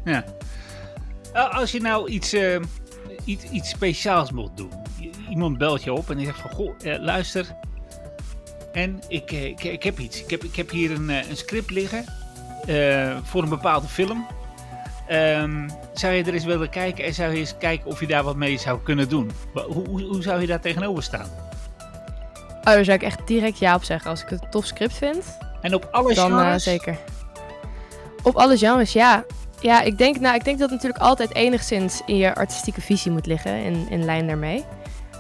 Ja. 0.06 0.24
Eh, 1.34 1.58
als 1.58 1.72
je 1.72 1.82
nou 1.82 2.10
iets, 2.10 2.34
eh, 2.34 2.60
iets, 3.24 3.44
iets 3.44 3.70
speciaals 3.70 4.32
moet 4.32 4.58
doen. 4.58 4.72
Iemand 5.30 5.58
belt 5.58 5.84
je 5.84 5.94
op 5.94 6.10
en 6.10 6.18
die 6.18 6.26
zegt 6.26 6.40
van, 6.40 6.52
goh, 6.52 6.74
eh, 6.84 7.00
luister. 7.00 7.56
En 8.76 9.00
ik, 9.08 9.32
eh, 9.32 9.46
ik, 9.46 9.64
ik 9.64 9.84
heb 9.84 10.00
iets. 10.00 10.24
Ik 10.24 10.30
heb, 10.30 10.44
ik 10.44 10.56
heb 10.56 10.70
hier 10.70 10.92
een, 10.92 11.10
eh, 11.10 11.30
een 11.30 11.38
script 11.38 11.72
liggen 11.72 12.06
eh, 12.66 13.18
voor 13.24 13.44
een 13.44 13.50
bepaalde 13.50 13.88
film. 13.88 14.26
Ehm, 15.08 15.70
zou 15.94 16.14
je 16.14 16.24
er 16.24 16.34
eens 16.34 16.46
willen 16.46 16.70
kijken 16.70 17.06
en 17.06 17.14
zou 17.14 17.32
je 17.32 17.40
eens 17.40 17.58
kijken 17.58 17.88
of 17.88 18.00
je 18.00 18.08
daar 18.08 18.24
wat 18.24 18.36
mee 18.36 18.58
zou 18.58 18.80
kunnen 18.84 19.10
doen? 19.10 19.32
Hoe, 19.54 19.88
hoe, 19.88 20.02
hoe 20.02 20.22
zou 20.22 20.42
je 20.42 20.48
daar 20.48 20.60
tegenover 20.62 21.04
staan? 21.04 21.30
Oh, 22.60 22.74
daar 22.74 22.86
zou 22.86 22.98
ik 22.98 23.04
echt 23.04 23.28
direct 23.28 23.60
ja 23.60 23.76
op 23.76 23.84
zeggen. 23.84 24.10
Als 24.10 24.22
ik 24.22 24.30
het 24.30 24.42
een 24.44 24.50
tof 24.50 24.66
script 24.66 24.94
vind, 24.94 25.38
En 25.62 25.74
op 25.74 25.88
alle 25.92 26.14
dan 26.14 26.30
genres? 26.30 26.64
zeker. 26.64 26.98
Op 28.24 28.36
alle 28.36 28.58
genres, 28.58 28.94
ja. 28.94 29.26
Ja, 29.66 29.82
ik 29.82 29.98
denk, 29.98 30.20
nou, 30.20 30.36
ik 30.36 30.44
denk 30.44 30.60
dat 30.60 30.70
het 30.70 30.82
natuurlijk 30.82 31.04
altijd 31.04 31.36
enigszins 31.36 32.02
in 32.06 32.18
je 32.18 32.36
artistieke 32.36 32.82
visie 32.82 33.12
moet 33.12 33.26
liggen, 33.26 33.64
in, 33.64 33.90
in 33.90 34.06
lijn 34.06 34.28
daarmee. 34.28 34.66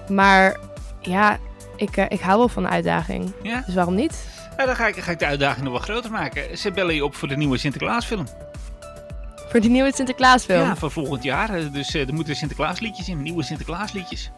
Maar 0.10 0.60
ja, 1.02 1.38
ik, 1.75 1.98
eh, 1.98 2.06
ik 2.08 2.20
hou 2.20 2.38
wel 2.38 2.48
van 2.48 2.64
de 2.64 2.70
uitdaging. 2.70 3.34
Ja? 3.44 3.64
Dus 3.66 3.75
waarom 3.75 3.96
niet? 3.96 4.28
Dan 4.58 4.75
ga 4.75 4.88
ik, 4.88 4.96
ga 4.96 5.12
ik 5.12 5.20
de 5.20 5.25
uitdaging 5.25 5.64
nog 5.64 5.74
wat 5.74 5.82
groter 5.82 6.12
maken. 6.12 6.58
Ze 6.58 6.72
bellen 6.72 6.96
je 6.96 7.06
op 7.06 7.16
voor 7.16 7.28
de 7.28 7.38
nieuwe 7.38 7.58
Sinterklaasfilm. 7.58 8.28
Voor 9.50 9.60
die 9.60 9.70
nieuwe 9.70 9.94
Sinterklaasfilm. 9.94 10.60
Ja, 10.60 10.75
voor 10.75 10.92
volgend 10.92 11.24
jaar. 11.24 11.72
Dus 11.72 11.94
eh, 11.94 12.08
er 12.08 12.14
moeten 12.14 12.36
Sinterklaasliedjes 12.36 13.10
in, 13.10 13.22
nieuwe 13.22 13.44
Sinterklaasliedjes. 13.44 14.32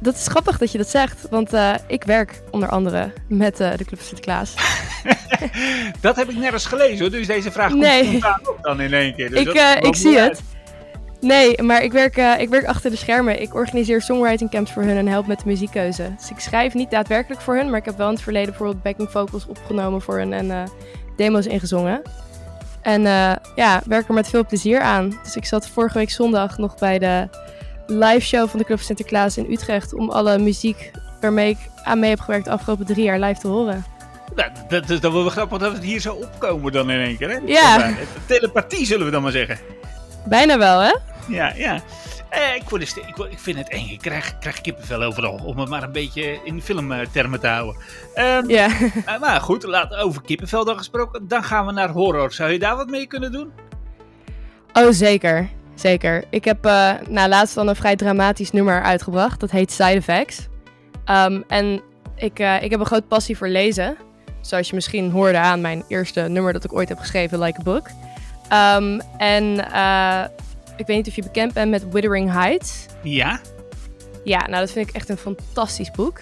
Dat 0.00 0.14
is 0.14 0.26
grappig 0.26 0.58
dat 0.58 0.72
je 0.72 0.78
dat 0.78 0.88
zegt, 0.88 1.26
want 1.30 1.52
eh, 1.52 1.74
ik 1.86 2.04
werk 2.04 2.42
onder 2.50 2.68
andere 2.68 3.12
met 3.28 3.60
eh, 3.60 3.70
de 3.76 3.84
Club 3.84 3.98
van 3.98 4.06
Sinterklaas. 4.06 4.54
Dat 6.00 6.16
heb 6.16 6.28
ik 6.28 6.36
nergens 6.36 6.66
gelezen 6.66 6.98
hoor, 6.98 7.10
dus 7.10 7.26
deze 7.26 7.50
vraag 7.52 7.70
komt 7.70 7.82
Nee. 7.82 8.16
op 8.24 8.58
dan 8.60 8.80
in 8.80 8.92
één 8.92 9.14
keer. 9.14 9.30
Dus 9.30 9.40
ik, 9.40 9.48
eh, 9.54 9.70
ik 9.80 9.96
zie 9.96 10.18
het. 10.18 10.40
Nee, 11.20 11.62
maar 11.62 11.82
ik 11.82 11.92
werk, 11.92 12.16
ik 12.40 12.48
werk 12.48 12.66
achter 12.66 12.90
de 12.90 12.96
schermen. 12.96 13.40
Ik 13.42 13.54
organiseer 13.54 14.02
songwriting 14.02 14.50
camps 14.50 14.72
voor 14.72 14.82
hun 14.82 14.96
en 14.96 15.06
help 15.06 15.26
met 15.26 15.38
de 15.38 15.46
muziekkeuze. 15.46 16.14
Dus 16.18 16.30
ik 16.30 16.38
schrijf 16.38 16.74
niet 16.74 16.90
daadwerkelijk 16.90 17.40
voor 17.40 17.56
hun, 17.56 17.70
maar 17.70 17.78
ik 17.78 17.84
heb 17.84 17.96
wel 17.96 18.06
in 18.06 18.14
het 18.14 18.22
verleden 18.22 18.48
bijvoorbeeld 18.48 18.82
backing 18.82 19.10
vocals 19.10 19.46
opgenomen 19.46 20.02
voor 20.02 20.18
hun 20.18 20.32
en 20.32 20.70
demo's 21.16 21.46
ingezongen. 21.46 22.02
En 22.82 23.02
ja, 23.56 23.82
werk 23.86 24.08
er 24.08 24.14
met 24.14 24.28
veel 24.28 24.46
plezier 24.46 24.80
aan. 24.80 25.18
Dus 25.22 25.36
ik 25.36 25.44
zat 25.44 25.68
vorige 25.68 25.98
week 25.98 26.10
zondag 26.10 26.58
nog 26.58 26.74
bij 26.78 26.98
de 26.98 27.28
live 27.86 28.20
show 28.26 28.48
van 28.48 28.58
de 28.58 28.64
Club 28.64 28.80
Sinterklaas 28.80 29.36
in 29.36 29.46
Utrecht 29.52 29.94
om 29.94 30.10
alle 30.10 30.38
muziek 30.38 30.90
waarmee 31.20 31.50
ik 31.50 31.58
aan 31.84 31.98
mee 31.98 32.10
heb 32.10 32.20
gewerkt 32.20 32.44
de 32.44 32.50
afgelopen 32.50 32.86
drie 32.86 33.04
jaar 33.04 33.18
live 33.18 33.40
te 33.40 33.48
horen. 33.48 33.84
Nou, 34.34 34.50
dat 34.68 34.90
is 34.90 35.00
dan 35.00 35.12
wel 35.12 35.28
grappig 35.28 35.58
dat 35.58 35.72
het 35.72 35.82
hier 35.82 36.00
zo 36.00 36.12
opkomen 36.14 36.72
dan 36.72 36.90
in 36.90 37.00
één 37.00 37.16
keer. 37.16 37.30
Hè? 37.30 37.38
Ja. 37.44 37.90
Telepathie 38.26 38.86
zullen 38.86 39.04
we 39.06 39.12
dan 39.12 39.22
maar 39.22 39.32
zeggen. 39.32 39.58
Bijna 40.24 40.58
wel, 40.58 40.80
hè? 40.80 40.94
Ja, 41.28 41.52
ja. 41.54 41.80
Eh, 42.28 42.54
ik, 42.54 42.68
word 42.68 42.82
ik, 42.96 43.16
word- 43.16 43.32
ik 43.32 43.38
vind 43.38 43.58
het 43.58 43.68
eng. 43.68 43.88
Ik 43.88 43.98
krijg, 44.00 44.38
krijg 44.38 44.60
kippenvel 44.60 45.02
overal. 45.02 45.40
Om 45.44 45.58
het 45.58 45.68
maar 45.68 45.82
een 45.82 45.92
beetje 45.92 46.38
in 46.44 46.62
filmtermen 46.62 47.40
te 47.40 47.46
houden. 47.46 47.76
Ehm, 48.14 48.50
Ja. 48.50 48.66
eh, 49.06 49.20
maar 49.20 49.40
goed, 49.40 49.62
laat, 49.62 49.94
over 49.94 50.22
kippenvel 50.22 50.64
dan 50.64 50.76
gesproken. 50.78 51.28
Dan 51.28 51.44
gaan 51.44 51.66
we 51.66 51.72
naar 51.72 51.88
horror. 51.90 52.32
Zou 52.32 52.50
je 52.50 52.58
daar 52.58 52.76
wat 52.76 52.88
mee 52.88 53.06
kunnen 53.06 53.32
doen? 53.32 53.52
Oh, 54.72 54.88
zeker. 54.90 55.48
Zeker. 55.76 56.24
Ik 56.30 56.44
heb 56.44 56.62
nou, 57.08 57.28
laatst 57.28 57.54
dan 57.54 57.68
een 57.68 57.76
vrij 57.76 57.96
dramatisch 57.96 58.50
nummer 58.50 58.82
uitgebracht. 58.82 59.40
Dat 59.40 59.50
heet 59.50 59.72
Side 59.72 59.84
Effects. 59.84 60.48
Ehm, 61.04 61.42
en 61.48 61.80
ik, 62.16 62.38
eh, 62.38 62.62
ik 62.62 62.70
heb 62.70 62.80
een 62.80 62.86
grote 62.86 63.06
passie 63.06 63.36
voor 63.36 63.48
lezen. 63.48 63.96
Zoals 64.40 64.68
je 64.68 64.74
misschien 64.74 65.10
hoorde 65.10 65.38
aan 65.38 65.60
mijn 65.60 65.84
eerste 65.88 66.20
nummer 66.20 66.52
dat 66.52 66.64
ik 66.64 66.72
ooit 66.72 66.88
heb 66.88 66.98
geschreven, 66.98 67.38
Like 67.38 67.60
a 67.60 67.62
Book. 67.62 67.88
Ehm, 68.48 69.00
en 69.18 69.72
eh, 69.72 70.24
ik 70.76 70.86
weet 70.86 70.96
niet 70.96 71.08
of 71.08 71.16
je 71.16 71.22
bekend 71.22 71.52
bent 71.52 71.70
met 71.70 71.90
Withering 71.90 72.32
Heights. 72.32 72.86
Ja. 73.02 73.40
Ja, 74.24 74.38
nou 74.38 74.60
dat 74.60 74.70
vind 74.70 74.88
ik 74.88 74.94
echt 74.94 75.08
een 75.08 75.16
fantastisch 75.16 75.90
boek. 75.90 76.20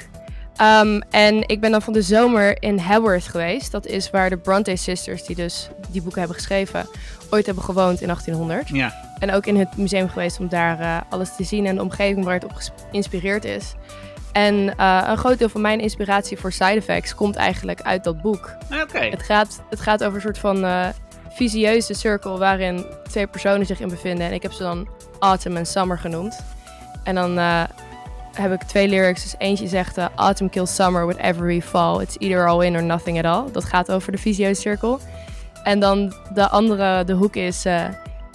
Ehm, 0.57 1.01
en 1.11 1.49
ik 1.49 1.61
ben 1.61 1.71
dan 1.71 1.83
van 1.83 1.93
de 1.93 2.03
zomer 2.03 2.63
in 2.63 2.79
Haworth 2.79 3.29
geweest. 3.29 3.71
Dat 3.71 3.87
is 3.87 4.11
waar 4.11 4.31
de 4.31 4.37
Bronte 4.37 4.77
Sisters, 4.77 5.25
die 5.25 5.37
dus 5.37 5.69
die 5.89 6.03
boeken 6.03 6.19
hebben 6.19 6.37
geschreven, 6.37 6.87
ooit 7.31 7.47
hebben 7.47 7.65
gewoond 7.65 8.01
in 8.01 8.07
1800. 8.07 8.69
Ja. 8.69 9.14
En 9.25 9.33
ook 9.35 9.47
in 9.47 9.57
het 9.57 9.77
museum 9.77 10.09
geweest 10.09 10.39
om 10.39 10.49
daar 10.49 10.81
eh, 10.81 11.01
alles 11.09 11.37
te 11.37 11.45
zien 11.45 11.67
en 11.67 11.75
de 11.75 11.83
omgeving 11.83 12.25
waar 12.25 12.35
het 12.35 12.45
op 12.45 12.53
geïnspireerd 12.91 13.45
is. 13.45 13.75
En 14.33 14.77
eh, 14.77 15.05
een 15.07 15.17
groot 15.17 15.39
deel 15.39 15.49
van 15.49 15.61
mijn 15.61 15.81
inspiratie 15.81 16.39
voor 16.39 16.53
side 16.53 16.75
effects 16.75 17.15
komt 17.15 17.37
eigenlijk 17.37 17.83
uit 17.83 18.05
dat 18.05 18.23
boek. 18.23 18.57
Oké. 18.83 18.99
Het 18.99 19.23
gaat, 19.23 19.63
het 19.71 19.81
gaat 19.81 20.05
over 20.05 20.15
een 20.15 20.21
soort 20.21 20.39
van 20.39 20.65
eh 20.65 20.89
visieuze 21.29 21.95
cirkel 21.95 22.39
waarin 22.39 22.87
twee 23.09 23.27
personen 23.27 23.67
zich 23.67 23.81
in 23.81 23.89
bevinden. 23.89 24.27
En 24.27 24.33
ik 24.33 24.43
heb 24.43 24.53
ze 24.53 24.63
dan 24.63 24.89
Autumn 25.19 25.57
en 25.57 25.67
Summer 25.67 25.99
genoemd. 25.99 26.41
En 27.05 27.15
dan 27.15 27.39
heb 28.33 28.53
ik 28.53 28.63
twee 28.63 28.89
lyrics. 28.89 29.23
Dus 29.23 29.35
eentje 29.39 29.69
zegt 29.69 29.99
Autumn 30.15 30.51
kills 30.51 30.75
summer 30.75 31.07
with 31.07 31.17
every 31.17 31.63
fall. 31.63 32.01
It's 32.01 32.17
either 32.19 32.47
all 32.47 32.67
in 32.67 32.77
or 32.77 32.83
nothing 32.83 33.19
at 33.19 33.25
all. 33.25 33.53
Dat 33.53 33.65
gaat 33.65 33.91
over 33.91 34.13
de 34.13 34.19
visieuze 34.19 34.61
cirkel. 34.61 35.01
En 35.65 35.81
dan 35.81 36.13
de 36.35 36.49
andere, 36.49 37.05
de 37.05 37.13
hoek 37.13 37.37
is... 37.37 37.65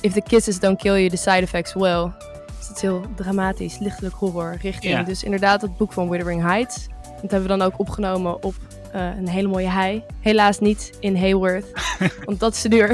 If 0.02 0.14
the 0.14 0.22
kisses 0.22 0.60
don't 0.60 0.78
kill 0.78 0.94
you, 0.98 1.10
the 1.10 1.18
side 1.18 1.42
effects 1.42 1.74
will. 1.74 2.12
Dus 2.58 2.68
dat 2.68 2.76
is 2.76 2.82
heel 2.82 3.02
dramatisch, 3.16 3.78
lichtelijk 3.80 4.16
horror 4.16 4.58
richting. 4.62 4.94
Ja. 4.94 5.04
Dus 5.04 5.24
inderdaad 5.24 5.62
dat 5.62 5.78
boek 5.78 5.94
van 5.94 6.10
Withering 6.10 6.42
Heights. 6.42 6.88
Dat 7.22 7.32
hebben 7.32 7.50
we 7.50 7.58
dan 7.58 7.62
ook 7.62 7.80
opgenomen 7.80 8.44
op 8.44 8.54
eh, 8.92 9.02
een 9.18 9.30
hele 9.30 9.48
mooie 9.48 9.70
hei. 9.70 10.04
Helaas 10.22 10.60
niet 10.60 10.98
in 11.00 11.16
Haworth, 11.18 11.66
want 12.26 12.40
dat 12.40 12.54
is 12.54 12.62
te 12.62 12.70
duur. 12.70 12.88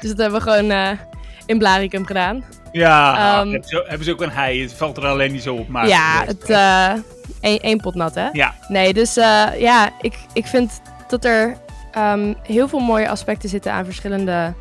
Dus 0.00 0.10
dat 0.10 0.18
hebben 0.18 0.40
we 0.40 0.50
gewoon 0.50 0.70
eh, 0.70 0.90
in 1.46 1.58
Blaricum 1.58 2.06
gedaan. 2.06 2.44
Ja, 2.72 3.14
Ehm, 3.16 3.50
hebben, 3.50 3.68
ze, 3.68 3.84
hebben 3.86 4.04
ze 4.06 4.12
ook 4.12 4.20
een 4.20 4.30
hei. 4.30 4.62
Het 4.62 4.72
valt 4.72 4.96
er 4.96 5.06
alleen 5.06 5.32
niet 5.32 5.42
zo 5.42 5.54
op. 5.54 5.68
Maar 5.68 5.88
ja, 5.88 6.24
het 6.26 6.50
eh 6.50 6.92
één, 7.40 7.60
één 7.60 7.80
pot 7.80 7.94
nat, 7.94 8.14
hè? 8.14 8.28
Ja. 8.32 8.54
Nee, 8.68 8.94
dus 8.94 9.14
ja, 9.58 9.90
ik, 10.00 10.18
ik 10.32 10.46
vind 10.46 10.80
dat 11.08 11.24
er 11.24 11.56
ehm, 11.92 12.34
heel 12.42 12.68
veel 12.68 12.78
mooie 12.78 13.08
aspecten 13.08 13.48
zitten 13.48 13.72
aan 13.72 13.84
verschillende 13.84 14.54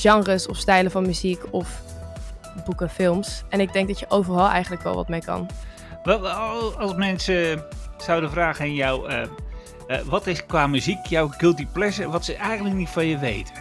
genres 0.00 0.46
of 0.46 0.56
stijlen 0.56 0.90
van 0.90 1.06
muziek 1.06 1.42
of 1.50 1.82
boeken, 2.64 2.90
films. 2.90 3.44
En 3.48 3.60
ik 3.60 3.72
denk 3.72 3.88
dat 3.88 3.98
je 3.98 4.06
overal 4.08 4.48
eigenlijk 4.48 4.82
wel 4.82 4.94
wat 4.94 5.08
mee 5.08 5.24
kan. 5.24 5.48
Wel, 6.02 6.28
Als 6.78 6.94
mensen 6.94 7.64
zouden 7.98 8.30
vragen 8.30 8.64
aan 8.64 8.74
jou... 8.74 9.08
eh, 9.08 9.22
eh, 9.22 10.00
wat 10.04 10.26
is 10.26 10.46
qua 10.46 10.66
muziek 10.66 11.06
jouw 11.06 11.28
guilty 11.28 11.66
pleasure... 11.66 12.10
wat 12.10 12.24
ze 12.24 12.34
eigenlijk 12.34 12.76
niet 12.76 12.88
van 12.88 13.06
je 13.06 13.18
weten? 13.18 13.54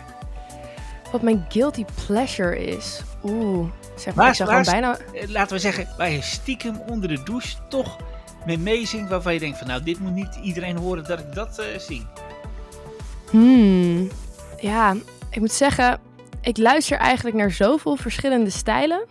Wat 1.11 1.21
mijn 1.21 1.45
guilty 1.49 1.85
pleasure 2.05 2.65
is. 2.65 3.01
Oeh, 3.23 3.69
zeg 3.95 4.15
maar, 4.15 4.29
ik 4.29 4.35
gewoon 4.35 4.63
bijna... 4.63 4.97
Eh, 5.13 5.29
laten 5.29 5.55
we 5.55 5.61
zeggen, 5.61 5.87
waar 5.97 6.09
je 6.09 6.21
stiekem 6.21 6.81
onder 6.87 7.09
de 7.09 7.23
douche 7.23 7.55
toch 7.69 7.97
mee 8.45 8.57
meezingt... 8.57 9.09
waarvan 9.09 9.33
je 9.33 9.39
denkt 9.39 9.57
van 9.57 9.67
nou, 9.67 9.83
dit 9.83 9.99
moet 9.99 10.13
niet 10.13 10.39
iedereen 10.43 10.77
horen 10.77 11.03
dat 11.03 11.19
ik 11.19 11.33
dat 11.33 11.63
zie. 11.77 12.05
Hmm. 13.29 14.09
Ja, 14.59 14.95
ik 15.29 15.39
moet 15.39 15.51
zeggen, 15.51 15.99
ik 16.41 16.57
luister 16.57 16.97
eigenlijk 16.97 17.35
naar 17.35 17.51
zoveel 17.51 17.95
verschillende 17.95 18.49
stijlen. 18.49 19.05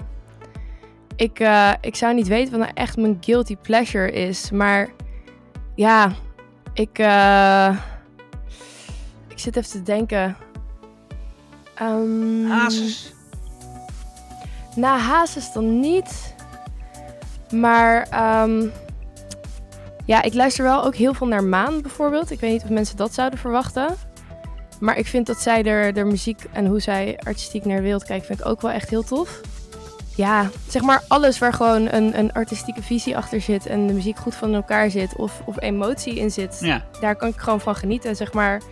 Ik, 1.16 1.40
eh, 1.40 1.72
ik 1.80 1.96
zou 1.96 2.14
niet 2.14 2.28
weten 2.28 2.50
wat 2.50 2.60
nou 2.60 2.72
echt 2.74 2.96
mijn 2.96 3.18
guilty 3.20 3.56
pleasure 3.56 4.12
is. 4.12 4.50
Maar 4.50 4.88
ja, 5.74 6.12
ik, 6.72 6.98
eh, 6.98 7.76
ik 9.28 9.38
zit 9.38 9.56
even 9.56 9.70
te 9.70 9.82
denken. 9.82 10.36
Ehm, 11.74 12.46
Hazes? 12.46 13.12
Nou, 14.76 14.98
Hazes 14.98 15.52
dan 15.52 15.80
niet. 15.80 16.34
Maar 17.50 18.02
ehm, 18.10 18.68
Ja, 20.08 20.22
ik 20.22 20.34
luister 20.34 20.64
wel 20.64 20.84
ook 20.84 20.94
heel 20.94 21.14
veel 21.14 21.26
naar 21.26 21.44
Maan 21.44 21.82
bijvoorbeeld. 21.82 22.30
Ik 22.30 22.40
weet 22.40 22.52
niet 22.52 22.62
of 22.62 22.68
mensen 22.68 22.96
dat 22.96 23.14
zouden 23.14 23.38
verwachten. 23.38 23.96
Maar 24.80 24.96
ik 24.98 25.06
vind 25.06 25.26
dat 25.26 25.40
zij 25.40 25.64
er, 25.64 25.92
de 25.92 26.04
muziek 26.04 26.44
en 26.52 26.66
hoe 26.66 26.80
zij 26.80 27.18
artistiek 27.22 27.64
naar 27.64 27.76
de 27.76 27.82
wereld 27.82 28.04
kijkt, 28.04 28.26
vind 28.26 28.40
ik 28.40 28.46
ook 28.46 28.60
wel 28.60 28.70
echt 28.70 28.90
heel 28.90 29.02
tof. 29.02 29.40
Ja, 30.14 30.50
zeg 30.68 30.82
maar 30.82 31.02
alles 31.08 31.38
waar 31.38 31.52
gewoon 31.52 31.92
een, 31.92 32.18
een 32.18 32.32
artistieke 32.32 32.82
visie 32.82 33.16
achter 33.16 33.40
zit 33.40 33.66
en 33.66 33.86
de 33.86 33.92
muziek 33.92 34.16
goed 34.16 34.34
van 34.34 34.54
elkaar 34.54 34.90
zit 34.90 35.16
of, 35.16 35.42
of 35.44 35.60
emotie 35.60 36.14
in 36.14 36.30
zit. 36.30 36.58
Ja. 36.60 36.84
Daar 37.00 37.16
kan 37.16 37.28
ik 37.28 37.36
gewoon 37.36 37.60
van 37.60 37.74
genieten. 37.76 38.16
Zeg 38.16 38.32
maar, 38.32 38.62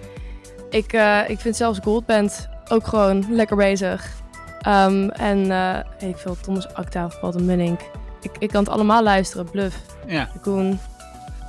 ik, 0.71 0.93
eh, 0.93 1.19
ik 1.29 1.41
vind 1.41 1.57
zelfs 1.57 1.79
Goldband 1.83 2.49
ook 2.69 2.87
gewoon 2.87 3.27
lekker 3.31 3.57
bezig. 3.57 4.13
Ehm, 4.61 5.09
en 5.09 5.51
eh 5.51 5.79
weet 6.01 6.11
ik 6.11 6.17
veel, 6.17 6.37
Thomas 6.41 6.75
Acta 6.75 7.05
of 7.05 7.21
Paul 7.21 7.33
de 7.33 7.43
Munnik. 7.43 7.81
Ik, 8.21 8.31
ik 8.39 8.49
kan 8.49 8.61
het 8.65 8.73
allemaal 8.73 9.03
luisteren. 9.03 9.51
Bluff, 9.51 9.77
Ja. 10.07 10.29
Koen. 10.43 10.79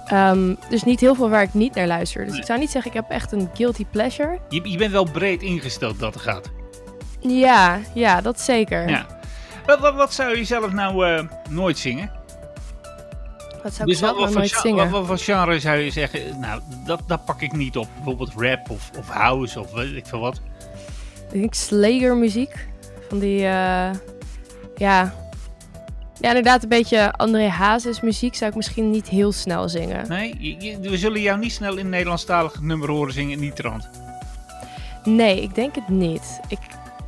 Ehm 0.08 0.54
dus 0.70 0.84
niet 0.84 1.00
heel 1.00 1.16
veel 1.16 1.30
waar 1.30 1.42
ik 1.42 1.54
niet 1.54 1.76
naar 1.76 1.88
luister. 1.88 2.22
Dus 2.24 2.32
Nee. 2.32 2.40
ik 2.40 2.46
zou 2.46 2.60
niet 2.60 2.72
zeggen, 2.72 2.92
ik 2.92 2.98
heb 2.98 3.10
echt 3.10 3.32
een 3.32 3.50
guilty 3.54 3.86
pleasure. 3.92 4.40
Je, 4.50 4.70
je 4.70 4.78
bent 4.78 4.92
wel 4.92 5.12
breed 5.12 5.42
ingesteld 5.42 6.00
dat 6.00 6.14
het 6.14 6.24
gaat. 6.24 6.50
Ja, 7.20 7.80
ja, 7.94 8.22
dat 8.22 8.40
zeker. 8.42 8.90
Ja. 8.90 9.06
Wat, 9.66 9.80
wat, 9.80 9.96
wat 9.96 10.14
zou 10.14 10.38
je 10.38 10.44
zelf 10.44 10.72
nou 10.72 11.08
eh, 11.08 11.24
nooit 11.50 11.78
zingen? 11.78 12.12
Dat 13.64 13.74
zou 13.74 13.80
ik 13.80 13.86
Dus 13.86 13.98
zelf 13.98 14.12
wat, 14.12 14.20
wat, 14.20 14.28
voor 14.32 14.38
nooit 14.40 14.52
gen- 14.54 14.62
zingen. 14.62 14.90
wat, 14.90 15.08
wat 15.08 15.08
voor 15.08 15.18
genre 15.36 15.60
zou 15.60 15.78
je 15.78 15.90
zeggen, 15.92 16.40
nou, 16.40 16.62
dat, 16.86 17.02
dat 17.08 17.26
pak 17.26 17.42
ik 17.42 17.52
niet 17.52 17.78
op. 17.78 17.88
Bijvoorbeeld 17.96 18.32
rap 18.38 18.70
of, 18.70 18.90
of 18.98 19.10
house 19.10 19.60
of 19.60 19.72
weet 19.72 19.96
ik 19.96 20.06
veel 20.06 20.20
wat. 20.20 20.42
Ik 21.32 21.40
denk 21.40 21.54
Slayer 21.54 22.18
muziek. 22.18 22.68
Van 23.10 23.20
die, 23.20 23.46
eh, 23.48 23.90
ja... 24.76 25.14
Ja, 26.22 26.28
inderdaad 26.28 26.64
een 26.64 26.70
beetje 26.70 27.12
André 27.14 27.48
Hazes 27.48 28.02
muziek 28.02 28.36
zou 28.36 28.50
ik 28.50 28.56
misschien 28.56 28.90
niet 28.92 29.08
heel 29.10 29.32
snel 29.32 29.70
zingen. 29.70 30.08
Nee, 30.08 30.36
je- 30.40 30.56
je- 30.60 30.90
we 30.90 30.98
zullen 30.98 31.22
jou 31.22 31.40
niet 31.40 31.52
snel 31.52 31.74
in 31.74 31.80
een 31.86 31.90
Nederlandstalig 31.90 32.62
nummer 32.62 32.90
horen 32.90 33.14
zingen 33.14 33.32
in 33.32 33.40
die 33.40 33.54
trant. 33.54 33.90
Nee, 35.04 35.42
ik 35.42 35.56
denk 35.56 35.76
het 35.76 35.88
niet. 35.90 36.40
Ik, 36.48 36.58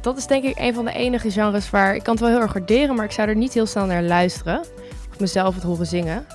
dat 0.02 0.18
is 0.18 0.26
denk 0.28 0.44
ik 0.44 0.60
een 0.60 0.74
van 0.74 0.86
de 0.86 0.92
enige 0.94 1.32
genres 1.32 1.70
waar... 1.70 1.96
Ik 1.96 2.04
kan 2.04 2.14
het 2.14 2.24
wel 2.24 2.32
heel 2.32 2.42
erg 2.42 2.54
waarderen, 2.54 2.96
maar 2.96 3.06
ik 3.06 3.12
zou 3.12 3.28
er 3.30 3.36
niet 3.36 3.54
heel 3.54 3.66
snel 3.66 3.86
naar 3.86 4.04
luisteren. 4.04 4.60
Of 5.12 5.20
mezelf 5.20 5.56
het 5.56 5.64
horen 5.64 5.86
zingen. 5.86 6.26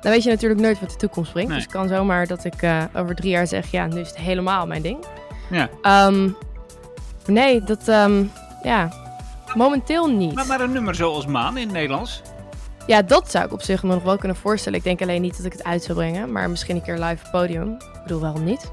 Dan 0.00 0.12
weet 0.12 0.22
je 0.22 0.30
natuurlijk 0.30 0.60
nooit 0.60 0.80
wat 0.80 0.90
de 0.90 0.96
toekomst 0.96 1.32
brengt. 1.32 1.48
Nee. 1.50 1.58
Dus 1.58 1.66
het 1.66 1.76
kan 1.76 1.88
zomaar 1.88 2.26
dat 2.26 2.44
ik 2.44 2.62
eh, 2.62 2.82
over 2.96 3.14
drie 3.14 3.30
jaar 3.30 3.46
zeg... 3.46 3.70
Ja, 3.70 3.86
nu 3.86 4.00
is 4.00 4.08
het 4.08 4.16
helemaal 4.18 4.66
mijn 4.66 4.82
ding. 4.82 5.04
Ja. 5.50 5.68
Ehm, 5.82 6.28
nee, 7.26 7.62
dat... 7.62 7.88
ehm, 7.88 8.24
ja, 8.62 8.92
momenteel 9.56 10.06
niet. 10.06 10.34
Maar, 10.34 10.46
maar 10.46 10.60
een 10.60 10.72
nummer 10.72 10.94
zoals 10.94 11.26
Maan 11.26 11.56
in 11.56 11.62
het 11.62 11.72
Nederlands. 11.72 12.22
Ja, 12.86 13.02
dat 13.02 13.30
zou 13.30 13.44
ik 13.44 13.52
op 13.52 13.62
zich 13.62 13.82
me 13.82 13.94
nog 13.94 14.02
wel 14.02 14.16
kunnen 14.16 14.36
voorstellen. 14.36 14.78
Ik 14.78 14.84
denk 14.84 15.02
alleen 15.02 15.22
niet 15.22 15.36
dat 15.36 15.46
ik 15.46 15.52
het 15.52 15.64
uit 15.64 15.82
zou 15.82 15.98
brengen. 15.98 16.32
Maar 16.32 16.50
misschien 16.50 16.76
een 16.76 16.82
keer 16.82 16.98
live 16.98 17.24
op 17.24 17.30
podium. 17.30 17.72
Ik 17.72 18.02
bedoel, 18.02 18.20
waarom 18.20 18.44
niet? 18.44 18.70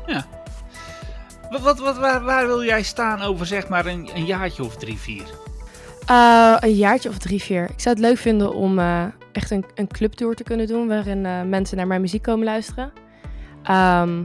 Wat, 1.49 1.61
wat, 1.61 1.79
wat, 1.79 1.97
waar, 1.97 2.23
waar 2.23 2.47
wil 2.47 2.63
jij 2.63 2.83
staan 2.83 3.21
over 3.21 3.45
zeg 3.45 3.67
maar 3.67 3.85
een, 3.85 4.09
een 4.13 4.25
jaartje 4.25 4.63
of 4.63 4.75
drie, 4.75 4.97
vier? 4.97 5.23
Eh, 6.05 6.55
een 6.59 6.73
jaartje 6.73 7.09
of 7.09 7.17
drie, 7.17 7.41
vier. 7.41 7.63
Ik 7.63 7.79
zou 7.79 7.95
het 7.95 8.05
leuk 8.05 8.17
vinden 8.17 8.53
om 8.53 8.79
eh, 8.79 9.03
echt 9.31 9.51
een, 9.51 9.65
een 9.75 9.87
clubtour 9.87 10.35
te 10.35 10.43
kunnen 10.43 10.67
doen. 10.67 10.87
Waarin 10.87 11.25
eh, 11.25 11.41
mensen 11.41 11.77
naar 11.77 11.87
mijn 11.87 12.01
muziek 12.01 12.21
komen 12.21 12.45
luisteren. 12.45 12.91
Ehm, 13.63 14.23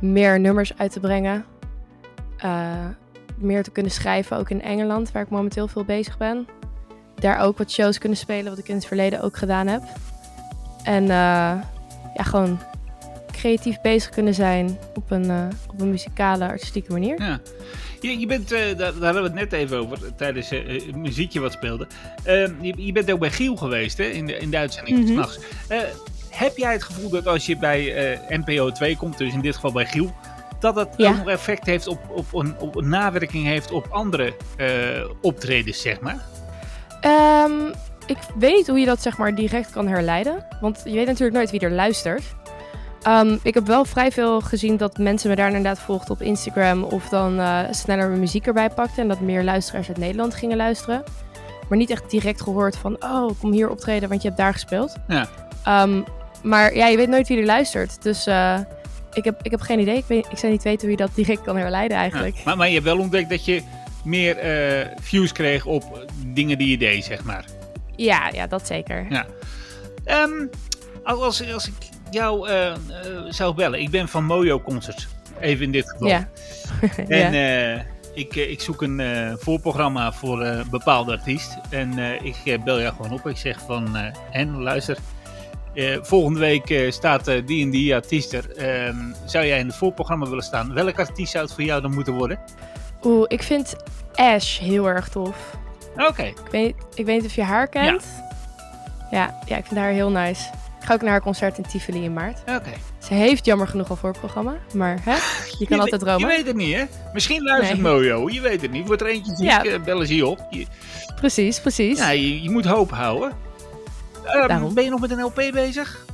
meer 0.00 0.40
nummers 0.40 0.78
uit 0.78 0.92
te 0.92 1.00
brengen. 1.00 1.44
Meer 3.38 3.62
te 3.62 3.70
kunnen 3.70 3.92
schrijven, 3.92 4.36
ook 4.36 4.50
in 4.50 4.62
Engeland, 4.62 5.12
waar 5.12 5.22
ik 5.22 5.28
momenteel 5.28 5.68
veel 5.68 5.84
bezig 5.84 6.18
ben. 6.18 6.46
Daar 7.14 7.38
ook 7.38 7.58
wat 7.58 7.70
shows 7.70 7.98
kunnen 7.98 8.18
spelen, 8.18 8.50
wat 8.50 8.58
ik 8.58 8.68
in 8.68 8.74
het 8.74 8.86
verleden 8.86 9.22
ook 9.22 9.36
gedaan 9.36 9.66
heb. 9.66 9.82
En 10.82 11.02
eh, 11.02 11.08
ja, 12.14 12.22
gewoon 12.22 12.58
creatief 13.38 13.80
bezig 13.80 14.10
kunnen 14.10 14.34
zijn 14.34 14.78
op 14.94 15.10
een, 15.10 15.30
eh, 15.30 15.46
op 15.70 15.80
een 15.80 15.90
muzikale, 15.90 16.48
artistieke 16.48 16.92
manier. 16.92 17.22
Ja. 17.22 17.40
Je, 18.00 18.18
je 18.18 18.26
bent, 18.26 18.52
eh, 18.52 18.60
daar, 18.60 18.76
daar 18.76 19.14
hadden 19.14 19.22
we 19.22 19.28
het 19.28 19.34
net 19.34 19.52
even 19.52 19.78
over, 19.78 20.14
tijdens 20.16 20.50
het 20.50 20.96
muziekje 20.96 21.40
wat 21.40 21.52
speelde. 21.52 21.86
Ehm, 22.24 22.52
je, 22.60 22.74
je 22.76 22.92
bent 22.92 23.10
ook 23.10 23.18
bij 23.18 23.30
Giel 23.30 23.56
geweest, 23.56 23.98
hè, 23.98 24.04
in 24.04 24.26
de, 24.26 24.38
in 24.38 24.50
de 24.50 24.58
uitzending 24.58 25.08
s'nachts. 25.08 25.38
Eh, 25.68 25.78
heb 26.30 26.56
jij 26.56 26.72
het 26.72 26.82
gevoel 26.82 27.10
dat 27.10 27.26
als 27.26 27.46
je 27.46 27.56
bij 27.56 28.20
NPO 28.28 28.70
2 28.70 28.96
komt, 28.96 29.18
dus 29.18 29.32
in 29.32 29.40
dit 29.40 29.54
geval 29.54 29.72
bij 29.72 29.86
Giel, 29.86 30.14
dat 30.60 30.74
het 30.76 30.88
Ja. 30.96 31.08
ook 31.10 31.16
nog 31.16 31.28
effect 31.28 31.66
heeft 31.66 31.86
op, 31.86 31.98
op, 32.10 32.34
een, 32.34 32.54
op 32.58 32.76
een 32.76 32.88
nawerking 32.88 33.44
heeft 33.46 33.70
op 33.72 33.86
andere 33.90 34.34
eh, 34.56 34.66
optredens, 35.22 35.80
zeg 35.80 36.00
maar? 36.00 36.18
Ehm, 37.00 37.66
ik 38.06 38.16
weet 38.38 38.56
niet 38.56 38.66
hoe 38.66 38.78
je 38.78 38.86
dat 38.86 39.02
zeg 39.02 39.18
maar 39.18 39.34
direct 39.34 39.70
kan 39.70 39.88
herleiden. 39.88 40.46
Want 40.60 40.80
je 40.84 40.92
weet 40.92 41.06
natuurlijk 41.06 41.36
nooit 41.36 41.50
wie 41.50 41.60
er 41.60 41.70
luistert. 41.70 42.22
Ehm, 43.02 43.36
ik 43.42 43.54
heb 43.54 43.66
wel 43.66 43.84
vrij 43.84 44.12
veel 44.12 44.40
gezien 44.40 44.76
dat 44.76 44.98
mensen 44.98 45.30
me 45.30 45.36
daar 45.36 45.46
inderdaad 45.46 45.78
volgden 45.78 46.10
op 46.10 46.22
Instagram. 46.22 46.82
Of 46.82 47.08
dan 47.08 47.38
eh, 47.40 47.58
sneller 47.70 48.08
mijn 48.08 48.20
muziek 48.20 48.46
erbij 48.46 48.70
pakten. 48.70 49.02
En 49.02 49.08
dat 49.08 49.20
meer 49.20 49.44
luisteraars 49.44 49.88
uit 49.88 49.98
Nederland 49.98 50.34
gingen 50.34 50.56
luisteren. 50.56 51.02
Maar 51.68 51.78
niet 51.78 51.90
echt 51.90 52.10
direct 52.10 52.40
gehoord 52.42 52.76
van... 52.76 52.96
Oh, 53.04 53.30
kom 53.40 53.52
hier 53.52 53.70
optreden, 53.70 54.08
want 54.08 54.22
je 54.22 54.28
hebt 54.28 54.40
daar 54.40 54.52
gespeeld. 54.52 54.94
Ja. 55.08 55.28
Ehm, 55.64 56.00
maar 56.42 56.74
ja, 56.74 56.86
je 56.86 56.96
weet 56.96 57.08
nooit 57.08 57.28
wie 57.28 57.38
er 57.38 57.44
luistert. 57.44 58.02
Dus 58.02 58.26
eh, 58.26 58.58
ik, 59.12 59.24
heb, 59.24 59.40
ik 59.42 59.50
heb 59.50 59.60
geen 59.60 59.78
idee. 59.78 59.96
Ik, 59.96 60.04
weet, 60.06 60.28
ik 60.30 60.38
zou 60.38 60.52
niet 60.52 60.62
weten 60.62 60.80
hoe 60.80 60.90
je 60.90 60.96
dat 60.96 61.14
direct 61.14 61.42
kan 61.42 61.56
herleiden 61.56 61.96
eigenlijk. 61.96 62.36
Ja. 62.36 62.42
Maar, 62.44 62.56
maar 62.56 62.66
je 62.66 62.72
hebt 62.72 62.84
wel 62.84 62.98
ontdekt 62.98 63.30
dat 63.30 63.44
je 63.44 63.62
meer 64.04 64.36
eh, 64.36 64.86
views 65.00 65.32
kreeg 65.32 65.64
op 65.64 66.06
dingen 66.26 66.58
die 66.58 66.70
je 66.70 66.78
deed, 66.78 67.04
zeg 67.04 67.24
maar. 67.24 67.44
Ja, 67.96 68.30
ja, 68.32 68.46
dat 68.46 68.66
zeker. 68.66 69.06
Ja. 69.10 69.26
Ehm, 70.04 70.46
als, 71.02 71.52
als 71.52 71.66
ik 71.66 71.74
jou 72.10 72.48
eh, 72.48 72.70
eh, 72.70 72.76
zou 73.28 73.54
bellen, 73.54 73.80
ik 73.80 73.90
ben 73.90 74.08
van 74.08 74.24
Mojo 74.24 74.60
Concerts, 74.60 75.08
even 75.40 75.64
in 75.64 75.72
dit 75.72 75.90
geval. 75.90 76.08
Ja. 76.08 76.28
En 77.08 77.32
ja. 77.32 77.84
ik, 78.14 78.34
ik 78.34 78.60
zoek 78.60 78.82
een 78.82 79.36
voorprogramma 79.38 80.12
voor 80.12 80.42
een 80.42 80.70
bepaalde 80.70 81.12
artiest. 81.12 81.58
En 81.70 81.98
ik 82.24 82.64
bel 82.64 82.80
jou 82.80 82.94
gewoon 82.94 83.12
op. 83.12 83.26
Ik 83.26 83.36
zeg 83.36 83.60
van, 83.66 83.96
en 84.30 84.62
luister, 84.62 84.98
eh, 85.78 85.98
volgende 86.02 86.38
week 86.40 86.70
eh, 86.70 86.90
staat 86.90 87.28
eh, 87.28 87.46
die 87.46 87.64
en 87.64 87.70
die 87.70 87.94
artiest 87.94 88.32
er. 88.32 88.56
Ehm, 88.56 88.96
zou 89.24 89.46
jij 89.46 89.58
in 89.58 89.66
het 89.66 89.76
voorprogramma 89.76 90.26
willen 90.28 90.44
staan? 90.44 90.74
Welk 90.74 90.98
artiest 90.98 91.32
zou 91.32 91.44
het 91.44 91.54
voor 91.54 91.64
jou 91.64 91.80
dan 91.82 91.94
moeten 91.94 92.12
worden? 92.14 92.38
Oeh, 93.02 93.24
ik 93.28 93.42
vind 93.42 93.76
Ash 94.14 94.58
heel 94.58 94.88
erg 94.88 95.08
tof. 95.08 95.36
Oké. 95.96 96.22
Ik 96.22 96.36
weet, 96.50 96.74
ik 96.94 97.04
weet 97.06 97.16
niet 97.20 97.26
of 97.30 97.34
je 97.34 97.42
haar 97.42 97.68
kent. 97.68 98.04
Ja. 99.10 99.38
ja, 99.46 99.56
ik 99.56 99.64
vind 99.66 99.80
haar 99.80 99.90
heel 99.90 100.10
nice. 100.10 100.42
Ik 100.80 100.84
ga 100.84 100.94
ook 100.94 101.00
naar 101.02 101.10
haar 101.10 101.20
concert 101.22 101.58
in 101.58 101.64
Tivoli 101.64 102.04
in 102.04 102.12
maart. 102.12 102.40
Oké. 102.40 102.72
Ze 102.98 103.14
heeft 103.14 103.44
jammer 103.44 103.68
genoeg 103.68 103.90
al 103.90 103.96
voor 103.96 104.08
het 104.08 104.18
programma, 104.18 104.56
maar 104.74 104.98
hè, 105.02 105.16
je 105.58 105.66
kan 105.68 105.80
altijd 105.80 106.00
Je 106.00 106.06
dromen. 106.06 106.28
weet 106.28 106.46
het 106.46 106.56
niet, 106.56 106.74
hè? 106.74 106.84
Misschien 107.12 107.42
luistert 107.42 107.80
Nee. 107.80 107.92
Mojo. 107.92 108.28
Je 108.28 108.40
weet 108.40 108.62
het 108.62 108.70
niet. 108.70 108.86
Wordt 108.86 109.02
er 109.02 109.08
eentje 109.08 109.36
ziek, 109.36 109.46
Ja. 109.46 109.78
bellen 109.78 110.06
ze 110.06 110.16
je 110.16 110.26
op. 110.26 110.46
Je, 110.50 110.66
Precies, 111.16 111.60
precies. 111.60 111.98
ja, 111.98 112.10
je, 112.10 112.42
je 112.42 112.50
moet 112.50 112.64
hoop 112.64 112.90
houden. 112.90 113.32
Ehm, 114.28 114.48
Daarom. 114.48 114.74
ben 114.74 114.84
je 114.84 114.90
nog 114.90 115.00
met 115.00 115.10
een 115.10 115.20
LP 115.20 115.42
bezig? 115.52 116.04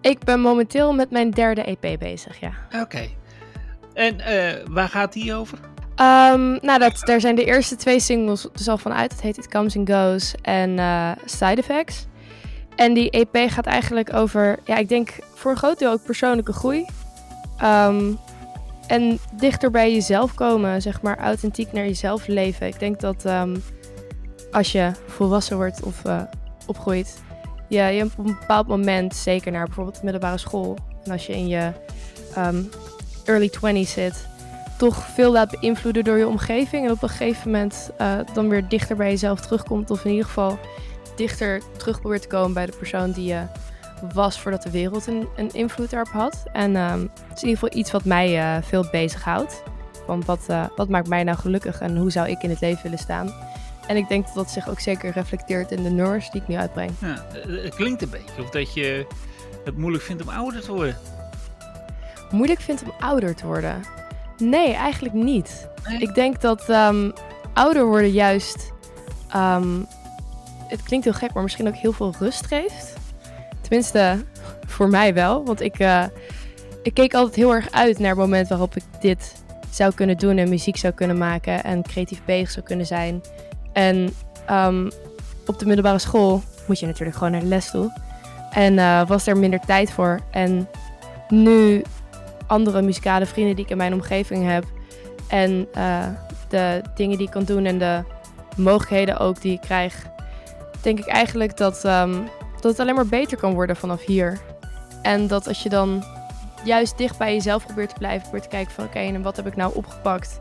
Ik 0.00 0.18
ben 0.18 0.40
momenteel 0.40 0.92
met 0.94 1.10
mijn 1.10 1.30
derde 1.30 1.62
EP 1.62 1.98
bezig, 1.98 2.40
ja. 2.40 2.52
Oké. 2.82 3.08
En 3.94 4.20
eh, 4.20 4.66
waar 4.70 4.88
gaat 4.88 5.12
die 5.12 5.34
over? 5.34 5.58
Ehm, 5.94 6.50
nou, 6.60 6.78
dat, 6.78 7.00
daar 7.04 7.20
zijn 7.20 7.34
de 7.34 7.44
eerste 7.44 7.76
twee 7.76 8.00
singles 8.00 8.48
dus 8.52 8.68
al 8.68 8.78
van 8.78 8.92
uit. 8.92 9.12
Het 9.12 9.20
heet 9.20 9.36
It 9.36 9.48
Comes 9.48 9.76
and 9.76 9.90
Goes 9.90 10.34
en 10.42 10.78
eh, 10.78 11.10
Side 11.24 11.54
Effects. 11.60 12.06
En 12.76 12.94
die 12.94 13.10
EP 13.10 13.50
gaat 13.50 13.66
eigenlijk 13.66 14.14
over, 14.14 14.58
ja, 14.64 14.76
ik 14.76 14.88
denk 14.88 15.16
voor 15.34 15.50
een 15.50 15.56
groot 15.56 15.78
deel 15.78 15.90
ook 15.92 16.04
persoonlijke 16.04 16.52
groei. 16.52 16.86
Ehm, 17.58 18.12
en 18.86 19.18
dichter 19.32 19.70
bij 19.70 19.92
jezelf 19.92 20.34
komen, 20.34 20.82
zeg 20.82 21.02
maar, 21.02 21.18
authentiek 21.18 21.72
naar 21.72 21.84
jezelf 21.84 22.26
leven. 22.26 22.66
Ik 22.66 22.78
denk 22.78 23.00
dat 23.00 23.24
als 24.50 24.72
je 24.72 24.90
volwassen 25.06 25.56
wordt 25.56 25.82
of 25.82 26.04
eh, 26.04 26.22
opgroeit, 26.66 27.22
je, 27.68 27.82
je 27.82 28.04
op 28.04 28.18
een 28.18 28.36
bepaald 28.40 28.66
moment, 28.66 29.16
zeker 29.16 29.52
naar 29.52 29.64
bijvoorbeeld 29.64 29.96
de 29.96 30.04
middelbare 30.04 30.38
school, 30.38 30.76
en 31.04 31.12
als 31.12 31.26
je 31.26 31.32
in 31.32 31.48
je 31.48 31.72
ehm, 32.34 32.62
early 33.24 33.50
20s 33.50 33.90
zit, 33.90 34.28
toch 34.80 35.06
veel 35.06 35.32
laat 35.32 35.60
beïnvloeden 35.60 36.04
door 36.04 36.18
je 36.18 36.26
omgeving. 36.26 36.84
En 36.84 36.92
op 36.92 37.02
een 37.02 37.08
gegeven 37.08 37.50
moment 37.50 37.90
eh, 37.96 38.18
dan 38.34 38.48
weer 38.48 38.68
dichter 38.68 38.96
bij 38.96 39.10
jezelf 39.10 39.40
terugkomt. 39.40 39.90
Of 39.90 40.04
in 40.04 40.10
ieder 40.10 40.26
geval 40.26 40.58
dichter 41.16 41.62
terug 41.76 42.00
probeert 42.00 42.22
te 42.22 42.28
komen 42.28 42.52
bij 42.52 42.66
de 42.66 42.76
persoon 42.76 43.10
die 43.10 43.24
je 43.24 43.42
was 44.12 44.40
voordat 44.40 44.62
de 44.62 44.70
wereld 44.70 45.06
een, 45.06 45.28
een 45.36 45.50
invloed 45.52 45.90
daarop 45.90 46.12
had. 46.12 46.42
En 46.52 46.76
ehm, 46.76 47.00
het 47.00 47.36
is 47.36 47.42
in 47.42 47.48
ieder 47.48 47.58
geval 47.58 47.78
iets 47.78 47.90
wat 47.90 48.04
mij 48.04 48.38
eh, 48.38 48.62
veel 48.62 48.84
bezighoudt. 48.90 49.62
Van 50.06 50.22
wat, 50.26 50.40
eh, 50.46 50.64
wat 50.76 50.88
maakt 50.88 51.08
mij 51.08 51.24
nou 51.24 51.38
gelukkig 51.38 51.80
en 51.80 51.96
hoe 51.96 52.10
zou 52.10 52.28
ik 52.28 52.42
in 52.42 52.50
het 52.50 52.60
leven 52.60 52.82
willen 52.82 52.98
staan? 52.98 53.32
En 53.90 53.96
ik 53.96 54.08
denk 54.08 54.26
dat 54.26 54.34
dat 54.34 54.50
zich 54.50 54.68
ook 54.68 54.80
zeker 54.80 55.12
reflecteert 55.12 55.70
in 55.72 55.82
de 55.82 55.90
nummers 55.90 56.30
die 56.30 56.40
ik 56.40 56.48
nu 56.48 56.56
uitbreng. 56.56 56.90
Ja, 56.98 57.26
eh, 57.32 57.62
het 57.62 57.74
klinkt 57.74 58.02
een 58.02 58.10
beetje 58.10 58.42
of 58.42 58.50
dat 58.50 58.74
je 58.74 59.06
het 59.64 59.76
moeilijk 59.76 60.04
vindt 60.04 60.22
om 60.22 60.28
ouder 60.28 60.60
te 60.60 60.72
worden. 60.72 60.96
moeilijk 62.30 62.60
vindt 62.60 62.82
om 62.82 62.92
ouder 63.00 63.34
te 63.34 63.46
worden? 63.46 63.82
Nee, 64.38 64.72
eigenlijk 64.72 65.14
niet. 65.14 65.68
Nee? 65.88 65.98
Ik 65.98 66.14
denk 66.14 66.40
dat 66.40 66.68
ehm, 66.68 67.10
ouder 67.54 67.84
worden 67.86 68.10
juist, 68.10 68.72
ehm, 69.28 69.78
het 70.66 70.82
klinkt 70.82 71.04
heel 71.04 71.14
gek, 71.14 71.32
maar 71.32 71.42
misschien 71.42 71.68
ook 71.68 71.76
heel 71.76 71.92
veel 71.92 72.14
rust 72.18 72.46
geeft. 72.46 72.94
Tenminste, 73.60 74.24
voor 74.74 74.88
mij 74.88 75.14
wel. 75.14 75.44
Want 75.44 75.60
ik, 75.60 75.78
uh, 75.78 76.04
ik 76.82 76.94
keek 76.94 77.14
altijd 77.14 77.36
heel 77.36 77.54
erg 77.54 77.70
uit 77.70 77.98
naar 77.98 78.10
het 78.10 78.18
moment 78.18 78.48
waarop 78.48 78.76
ik 78.76 78.84
dit 79.00 79.42
zou 79.70 79.94
kunnen 79.94 80.18
doen 80.18 80.36
en 80.36 80.48
muziek 80.48 80.76
zou 80.76 80.92
kunnen 80.92 81.18
maken 81.18 81.64
en 81.64 81.82
creatief 81.82 82.24
bezig 82.24 82.50
zou 82.50 82.64
kunnen 82.66 82.86
zijn. 82.86 83.22
En 83.72 84.14
um, 84.50 84.90
op 85.46 85.58
de 85.58 85.66
middelbare 85.66 85.98
school 85.98 86.42
moet 86.66 86.78
je 86.78 86.86
natuurlijk 86.86 87.16
gewoon 87.16 87.32
naar 87.32 87.40
de 87.40 87.46
les 87.46 87.70
toe. 87.70 87.92
En 88.50 88.72
uh, 88.72 89.06
was 89.06 89.26
er 89.26 89.36
minder 89.36 89.60
tijd 89.60 89.90
voor. 89.90 90.20
En 90.30 90.68
nu 91.28 91.82
andere 92.46 92.82
muzikale 92.82 93.26
vrienden 93.26 93.56
die 93.56 93.64
ik 93.64 93.70
in 93.70 93.76
mijn 93.76 93.94
omgeving 93.94 94.48
heb. 94.48 94.64
En 95.28 95.68
uh, 95.76 96.06
de 96.48 96.82
dingen 96.94 97.16
die 97.16 97.26
ik 97.26 97.32
kan 97.32 97.44
doen 97.44 97.64
en 97.64 97.78
de 97.78 98.02
mogelijkheden 98.56 99.18
ook 99.18 99.40
die 99.40 99.52
ik 99.52 99.60
krijg. 99.60 100.06
Denk 100.82 100.98
ik 100.98 101.06
eigenlijk 101.06 101.56
dat, 101.56 101.84
um, 101.84 102.28
dat 102.60 102.70
het 102.70 102.80
alleen 102.80 102.94
maar 102.94 103.06
beter 103.06 103.36
kan 103.36 103.54
worden 103.54 103.76
vanaf 103.76 104.04
hier. 104.04 104.38
En 105.02 105.26
dat 105.26 105.48
als 105.48 105.62
je 105.62 105.68
dan 105.68 106.04
juist 106.64 106.98
dicht 106.98 107.18
bij 107.18 107.34
jezelf 107.34 107.66
probeert 107.66 107.88
te 107.88 107.94
blijven, 107.98 108.22
probeert 108.22 108.42
te 108.42 108.48
kijken 108.48 108.74
van 108.74 108.84
oké, 108.84 108.98
en 108.98 109.22
wat 109.22 109.36
heb 109.36 109.46
ik 109.46 109.56
nou 109.56 109.74
opgepakt 109.74 110.40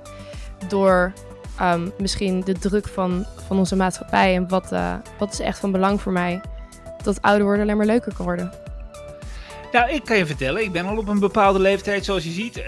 door 0.68 1.14
um, 1.62 1.92
misschien 1.98 2.42
de 2.42 2.54
druk 2.54 2.88
van, 2.88 3.26
van 3.48 3.58
onze 3.58 3.76
maatschappij 3.76 4.36
en 4.36 4.48
wat, 4.48 4.72
uh, 4.72 4.94
wat 5.18 5.34
is 5.34 5.40
echt 5.40 5.60
van 5.60 5.72
belang 5.72 6.02
voor 6.02 6.12
mij, 6.12 6.42
dat 7.04 7.22
ouder 7.22 7.44
worden 7.44 7.64
alleen 7.64 7.78
maar 7.78 7.86
leuker 7.86 8.14
kan 8.14 8.26
worden. 8.26 8.52
Nou, 9.72 9.92
ik 9.92 10.04
kan 10.04 10.18
je 10.18 10.26
vertellen, 10.26 10.64
ik 10.64 10.72
ben 10.72 10.86
al 10.86 10.98
op 10.98 11.08
een 11.08 11.20
bepaalde 11.20 11.60
leeftijd, 11.60 12.06
zoals 12.06 12.24
je 12.24 12.32
ziet. 12.32 12.58
Uh, 12.58 12.66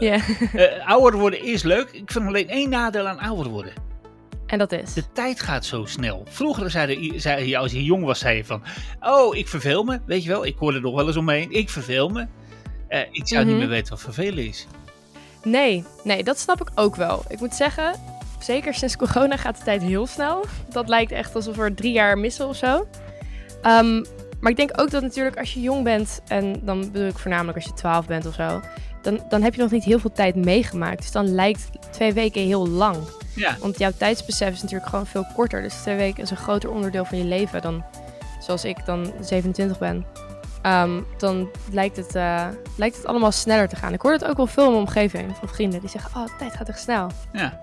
yeah. 0.00 0.28
uh, 0.54 0.88
ouder 0.88 1.20
worden 1.20 1.44
is 1.44 1.62
leuk. 1.62 1.88
Ik 1.92 2.12
vind 2.12 2.26
alleen 2.26 2.48
één 2.48 2.70
nadeel 2.70 3.06
aan 3.06 3.18
ouder 3.18 3.52
worden. 3.52 3.72
En 4.46 4.58
dat 4.58 4.72
is? 4.72 4.92
De 4.92 5.12
tijd 5.12 5.40
gaat 5.40 5.64
zo 5.64 5.84
snel. 5.84 6.22
Vroeger 6.28 6.70
zei, 6.70 7.12
zei 7.20 7.48
je, 7.48 7.56
als 7.56 7.72
je 7.72 7.84
jong 7.84 8.04
was, 8.04 8.18
zei 8.18 8.36
je 8.36 8.44
van... 8.44 8.62
Oh, 9.00 9.36
ik 9.36 9.48
verveel 9.48 9.84
me. 9.84 10.00
Weet 10.06 10.22
je 10.22 10.28
wel, 10.28 10.46
ik 10.46 10.56
hoorde 10.58 10.76
er 10.76 10.82
nog 10.82 10.94
wel 10.94 11.06
eens 11.06 11.16
omheen. 11.16 11.50
Ik 11.50 11.70
verveel 11.70 12.08
me. 12.08 12.26
Uh, 12.88 13.00
ik 13.10 13.28
zou 13.28 13.42
mm 13.42 13.48
-hmm. 13.48 13.58
niet 13.58 13.68
meer 13.68 13.76
weten 13.76 13.90
wat 13.90 14.02
vervelen 14.02 14.46
is. 14.46 14.66
Nee, 15.42 15.84
nee, 16.04 16.24
dat 16.24 16.38
snap 16.38 16.60
ik 16.60 16.68
ook 16.74 16.96
wel. 16.96 17.24
Ik 17.28 17.40
moet 17.40 17.54
zeggen, 17.54 17.94
zeker 18.38 18.74
sinds 18.74 18.96
corona 18.96 19.36
gaat 19.36 19.58
de 19.58 19.64
tijd 19.64 19.82
heel 19.82 20.06
snel. 20.06 20.44
Dat 20.68 20.88
lijkt 20.88 21.12
echt 21.12 21.34
alsof 21.34 21.58
er 21.58 21.74
drie 21.74 21.92
jaar 21.92 22.18
missen 22.18 22.48
of 22.48 22.56
zo. 22.56 22.86
Um, 23.62 24.04
maar 24.40 24.50
ik 24.50 24.56
denk 24.56 24.80
ook 24.80 24.90
dat 24.90 25.02
natuurlijk 25.02 25.38
als 25.38 25.54
je 25.54 25.60
jong 25.60 25.84
bent, 25.84 26.20
en 26.28 26.60
dan 26.62 26.80
bedoel 26.80 27.08
ik 27.08 27.18
voornamelijk 27.18 27.56
als 27.56 27.66
je 27.66 27.72
12 27.72 28.06
bent 28.06 28.26
of 28.26 28.34
zo, 28.34 28.60
dan, 29.02 29.20
dan 29.28 29.42
heb 29.42 29.54
je 29.54 29.60
nog 29.60 29.70
niet 29.70 29.84
heel 29.84 29.98
veel 29.98 30.12
tijd 30.12 30.34
meegemaakt. 30.34 30.98
Dus 30.98 31.12
dan 31.12 31.34
lijkt 31.34 31.68
twee 31.90 32.12
weken 32.12 32.42
heel 32.42 32.68
lang. 32.68 32.96
Ja. 33.34 33.56
Want 33.60 33.78
jouw 33.78 33.90
tijdsbesef 33.96 34.52
is 34.52 34.62
natuurlijk 34.62 34.90
gewoon 34.90 35.06
veel 35.06 35.26
korter. 35.34 35.62
Dus 35.62 35.74
twee 35.74 35.96
weken 35.96 36.22
is 36.22 36.30
een 36.30 36.36
groter 36.36 36.70
onderdeel 36.70 37.04
van 37.04 37.18
je 37.18 37.24
leven 37.24 37.62
dan 37.62 37.84
zoals 38.40 38.64
ik 38.64 38.84
dan 38.84 39.12
27 39.20 39.78
ben. 39.78 40.06
Um, 40.62 41.06
dan 41.18 41.48
lijkt 41.70 41.96
het, 41.96 42.14
uh, 42.14 42.48
lijkt 42.76 42.96
het 42.96 43.06
allemaal 43.06 43.32
sneller 43.32 43.68
te 43.68 43.76
gaan. 43.76 43.92
Ik 43.92 44.00
hoor 44.00 44.12
het 44.12 44.24
ook 44.24 44.36
wel 44.36 44.46
veel 44.46 44.64
in 44.64 44.70
mijn 44.70 44.82
omgeving 44.82 45.36
van 45.36 45.48
vrienden 45.48 45.80
die 45.80 45.88
zeggen: 45.88 46.20
Oh, 46.20 46.26
de 46.26 46.32
tijd 46.38 46.54
gaat 46.54 46.68
echt 46.68 46.80
snel. 46.80 47.10
Ja. 47.32 47.60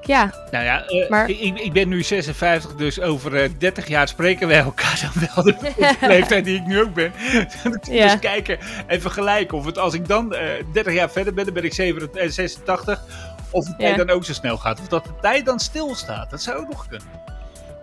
Ja. 0.00 0.34
Nou 0.50 0.64
ja, 0.64 0.90
uh, 0.90 1.08
maar... 1.08 1.28
ik, 1.28 1.58
ik 1.58 1.72
ben 1.72 1.88
nu 1.88 2.02
56, 2.02 2.74
dus 2.74 3.00
over 3.00 3.42
uh, 3.42 3.50
30 3.58 3.88
jaar 3.88 4.08
spreken 4.08 4.48
wij 4.48 4.58
elkaar 4.58 5.10
dan 5.12 5.28
wel 5.34 5.44
de, 5.44 5.96
leeftijd 6.06 6.44
die 6.44 6.56
ik 6.56 6.66
nu 6.66 6.80
ook 6.80 6.94
ben. 6.94 7.12
dan 7.62 7.72
moet 7.72 7.86
ja. 7.86 8.10
eens 8.10 8.20
kijken 8.20 8.58
en 8.86 9.00
vergelijken 9.00 9.58
of 9.58 9.64
het 9.64 9.78
als 9.78 9.94
ik 9.94 10.08
dan 10.08 10.34
uh, 10.34 10.40
30 10.72 10.94
jaar 10.94 11.10
verder 11.10 11.34
ben, 11.34 11.44
dan 11.44 11.54
ben 11.54 11.64
ik 11.64 11.74
86, 11.74 13.02
of 13.50 13.64
tijd 13.64 13.96
ja. 13.96 14.04
dan 14.04 14.10
ook 14.10 14.24
zo 14.24 14.32
snel 14.32 14.56
gaat. 14.56 14.80
Of 14.80 14.88
dat 14.88 15.04
de 15.04 15.14
tijd 15.20 15.44
dan 15.44 15.60
stilstaat. 15.60 16.30
Dat 16.30 16.42
zou 16.42 16.58
ook 16.58 16.68
nog 16.68 16.86
kunnen. 16.86 17.08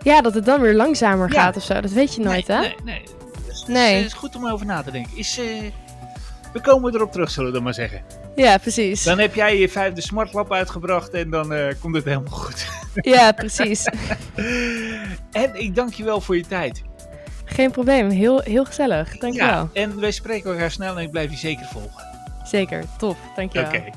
Ja, 0.02 0.20
dat 0.20 0.34
het 0.34 0.44
dan 0.44 0.60
weer 0.60 0.74
langzamer 0.74 1.32
ja. 1.32 1.42
gaat 1.42 1.56
of 1.56 1.62
zo. 1.62 1.80
Dat 1.80 1.90
weet 1.90 2.14
je 2.14 2.20
nooit, 2.20 2.46
nee, 2.46 2.56
hè? 2.56 2.62
Nee, 2.62 2.74
nee. 2.84 3.02
Dus, 3.46 3.64
nee. 3.66 3.92
Dus, 3.92 4.02
het 4.02 4.12
is 4.12 4.18
goed 4.18 4.36
om 4.36 4.48
over 4.48 4.66
na 4.66 4.82
te 4.82 4.90
denken. 4.90 5.16
Is, 5.16 5.40
we 6.52 6.60
komen 6.60 6.94
erop 6.94 7.12
terug, 7.12 7.30
zullen 7.30 7.48
we 7.48 7.54
dan 7.54 7.64
maar 7.64 7.74
zeggen. 7.74 8.02
Ja, 8.38 8.58
precies. 8.58 9.02
Dan 9.02 9.18
heb 9.18 9.34
jij 9.34 9.58
je 9.58 9.68
vijfde 9.68 10.00
smartlap 10.00 10.52
uitgebracht 10.52 11.14
en 11.14 11.30
dan 11.30 11.52
uh, 11.52 11.66
komt 11.80 11.94
het 11.94 12.04
helemaal 12.04 12.38
goed. 12.38 12.66
Ja, 12.94 13.32
precies. 13.32 13.84
en 15.42 15.50
ik 15.54 15.74
dank 15.74 15.92
je 15.92 16.04
wel 16.04 16.20
voor 16.20 16.36
je 16.36 16.46
tijd. 16.46 16.82
Geen 17.44 17.70
probleem, 17.70 18.10
heel, 18.10 18.40
heel 18.40 18.64
gezellig. 18.64 19.18
Dank 19.18 19.32
je 19.32 19.40
ja, 19.40 19.54
wel. 19.54 19.68
En 19.72 20.00
wij 20.00 20.10
spreken 20.10 20.50
elkaar 20.50 20.70
snel 20.70 20.96
en 20.96 21.02
ik 21.02 21.10
blijf 21.10 21.30
je 21.30 21.36
zeker 21.36 21.66
volgen. 21.66 22.06
Zeker, 22.44 22.84
tof. 22.98 23.16
Dank 23.36 23.52
je 23.52 23.58
wel. 23.58 23.68
Okay. 23.68 23.92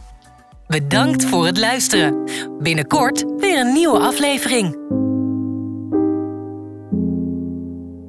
Bedankt 0.67 1.25
voor 1.25 1.45
het 1.45 1.58
luisteren. 1.58 2.30
Binnenkort 2.60 3.25
weer 3.38 3.60
een 3.60 3.73
nieuwe 3.73 3.99
aflevering. 3.99 4.80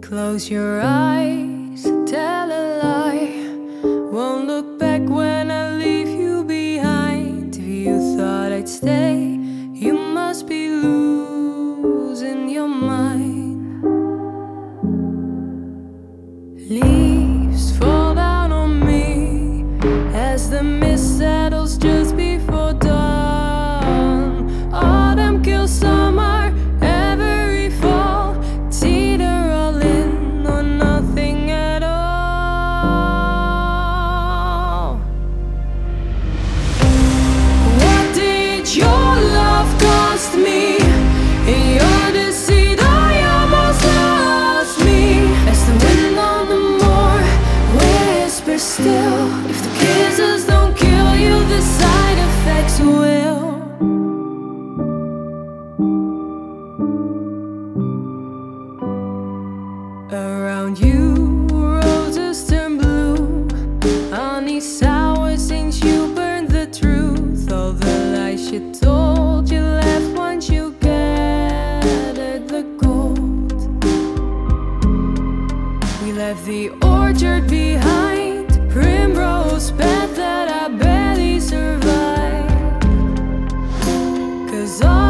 Close 0.00 0.48
your 0.48 0.80
eyes, 0.80 1.82
left 76.22 76.44
the 76.44 76.68
orchard 76.86 77.48
behind, 77.48 78.46
primrose 78.70 79.72
bed 79.72 80.08
that 80.14 80.46
I 80.62 80.68
barely 80.68 81.40
survived. 81.40 82.82
Cause 84.48 84.82
autumn 84.82 85.01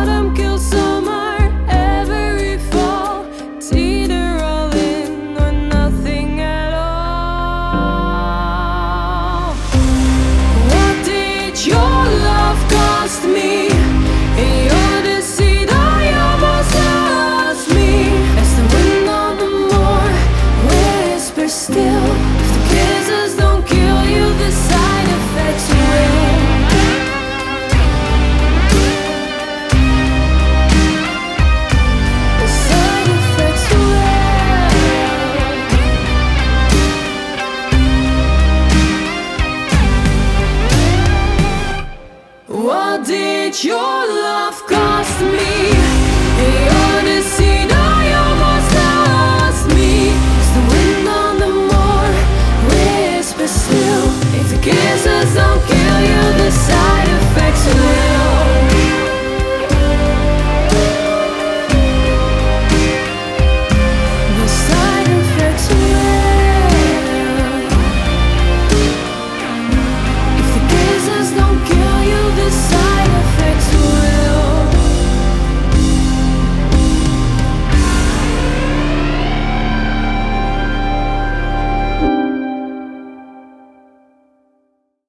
that 43.53 44.22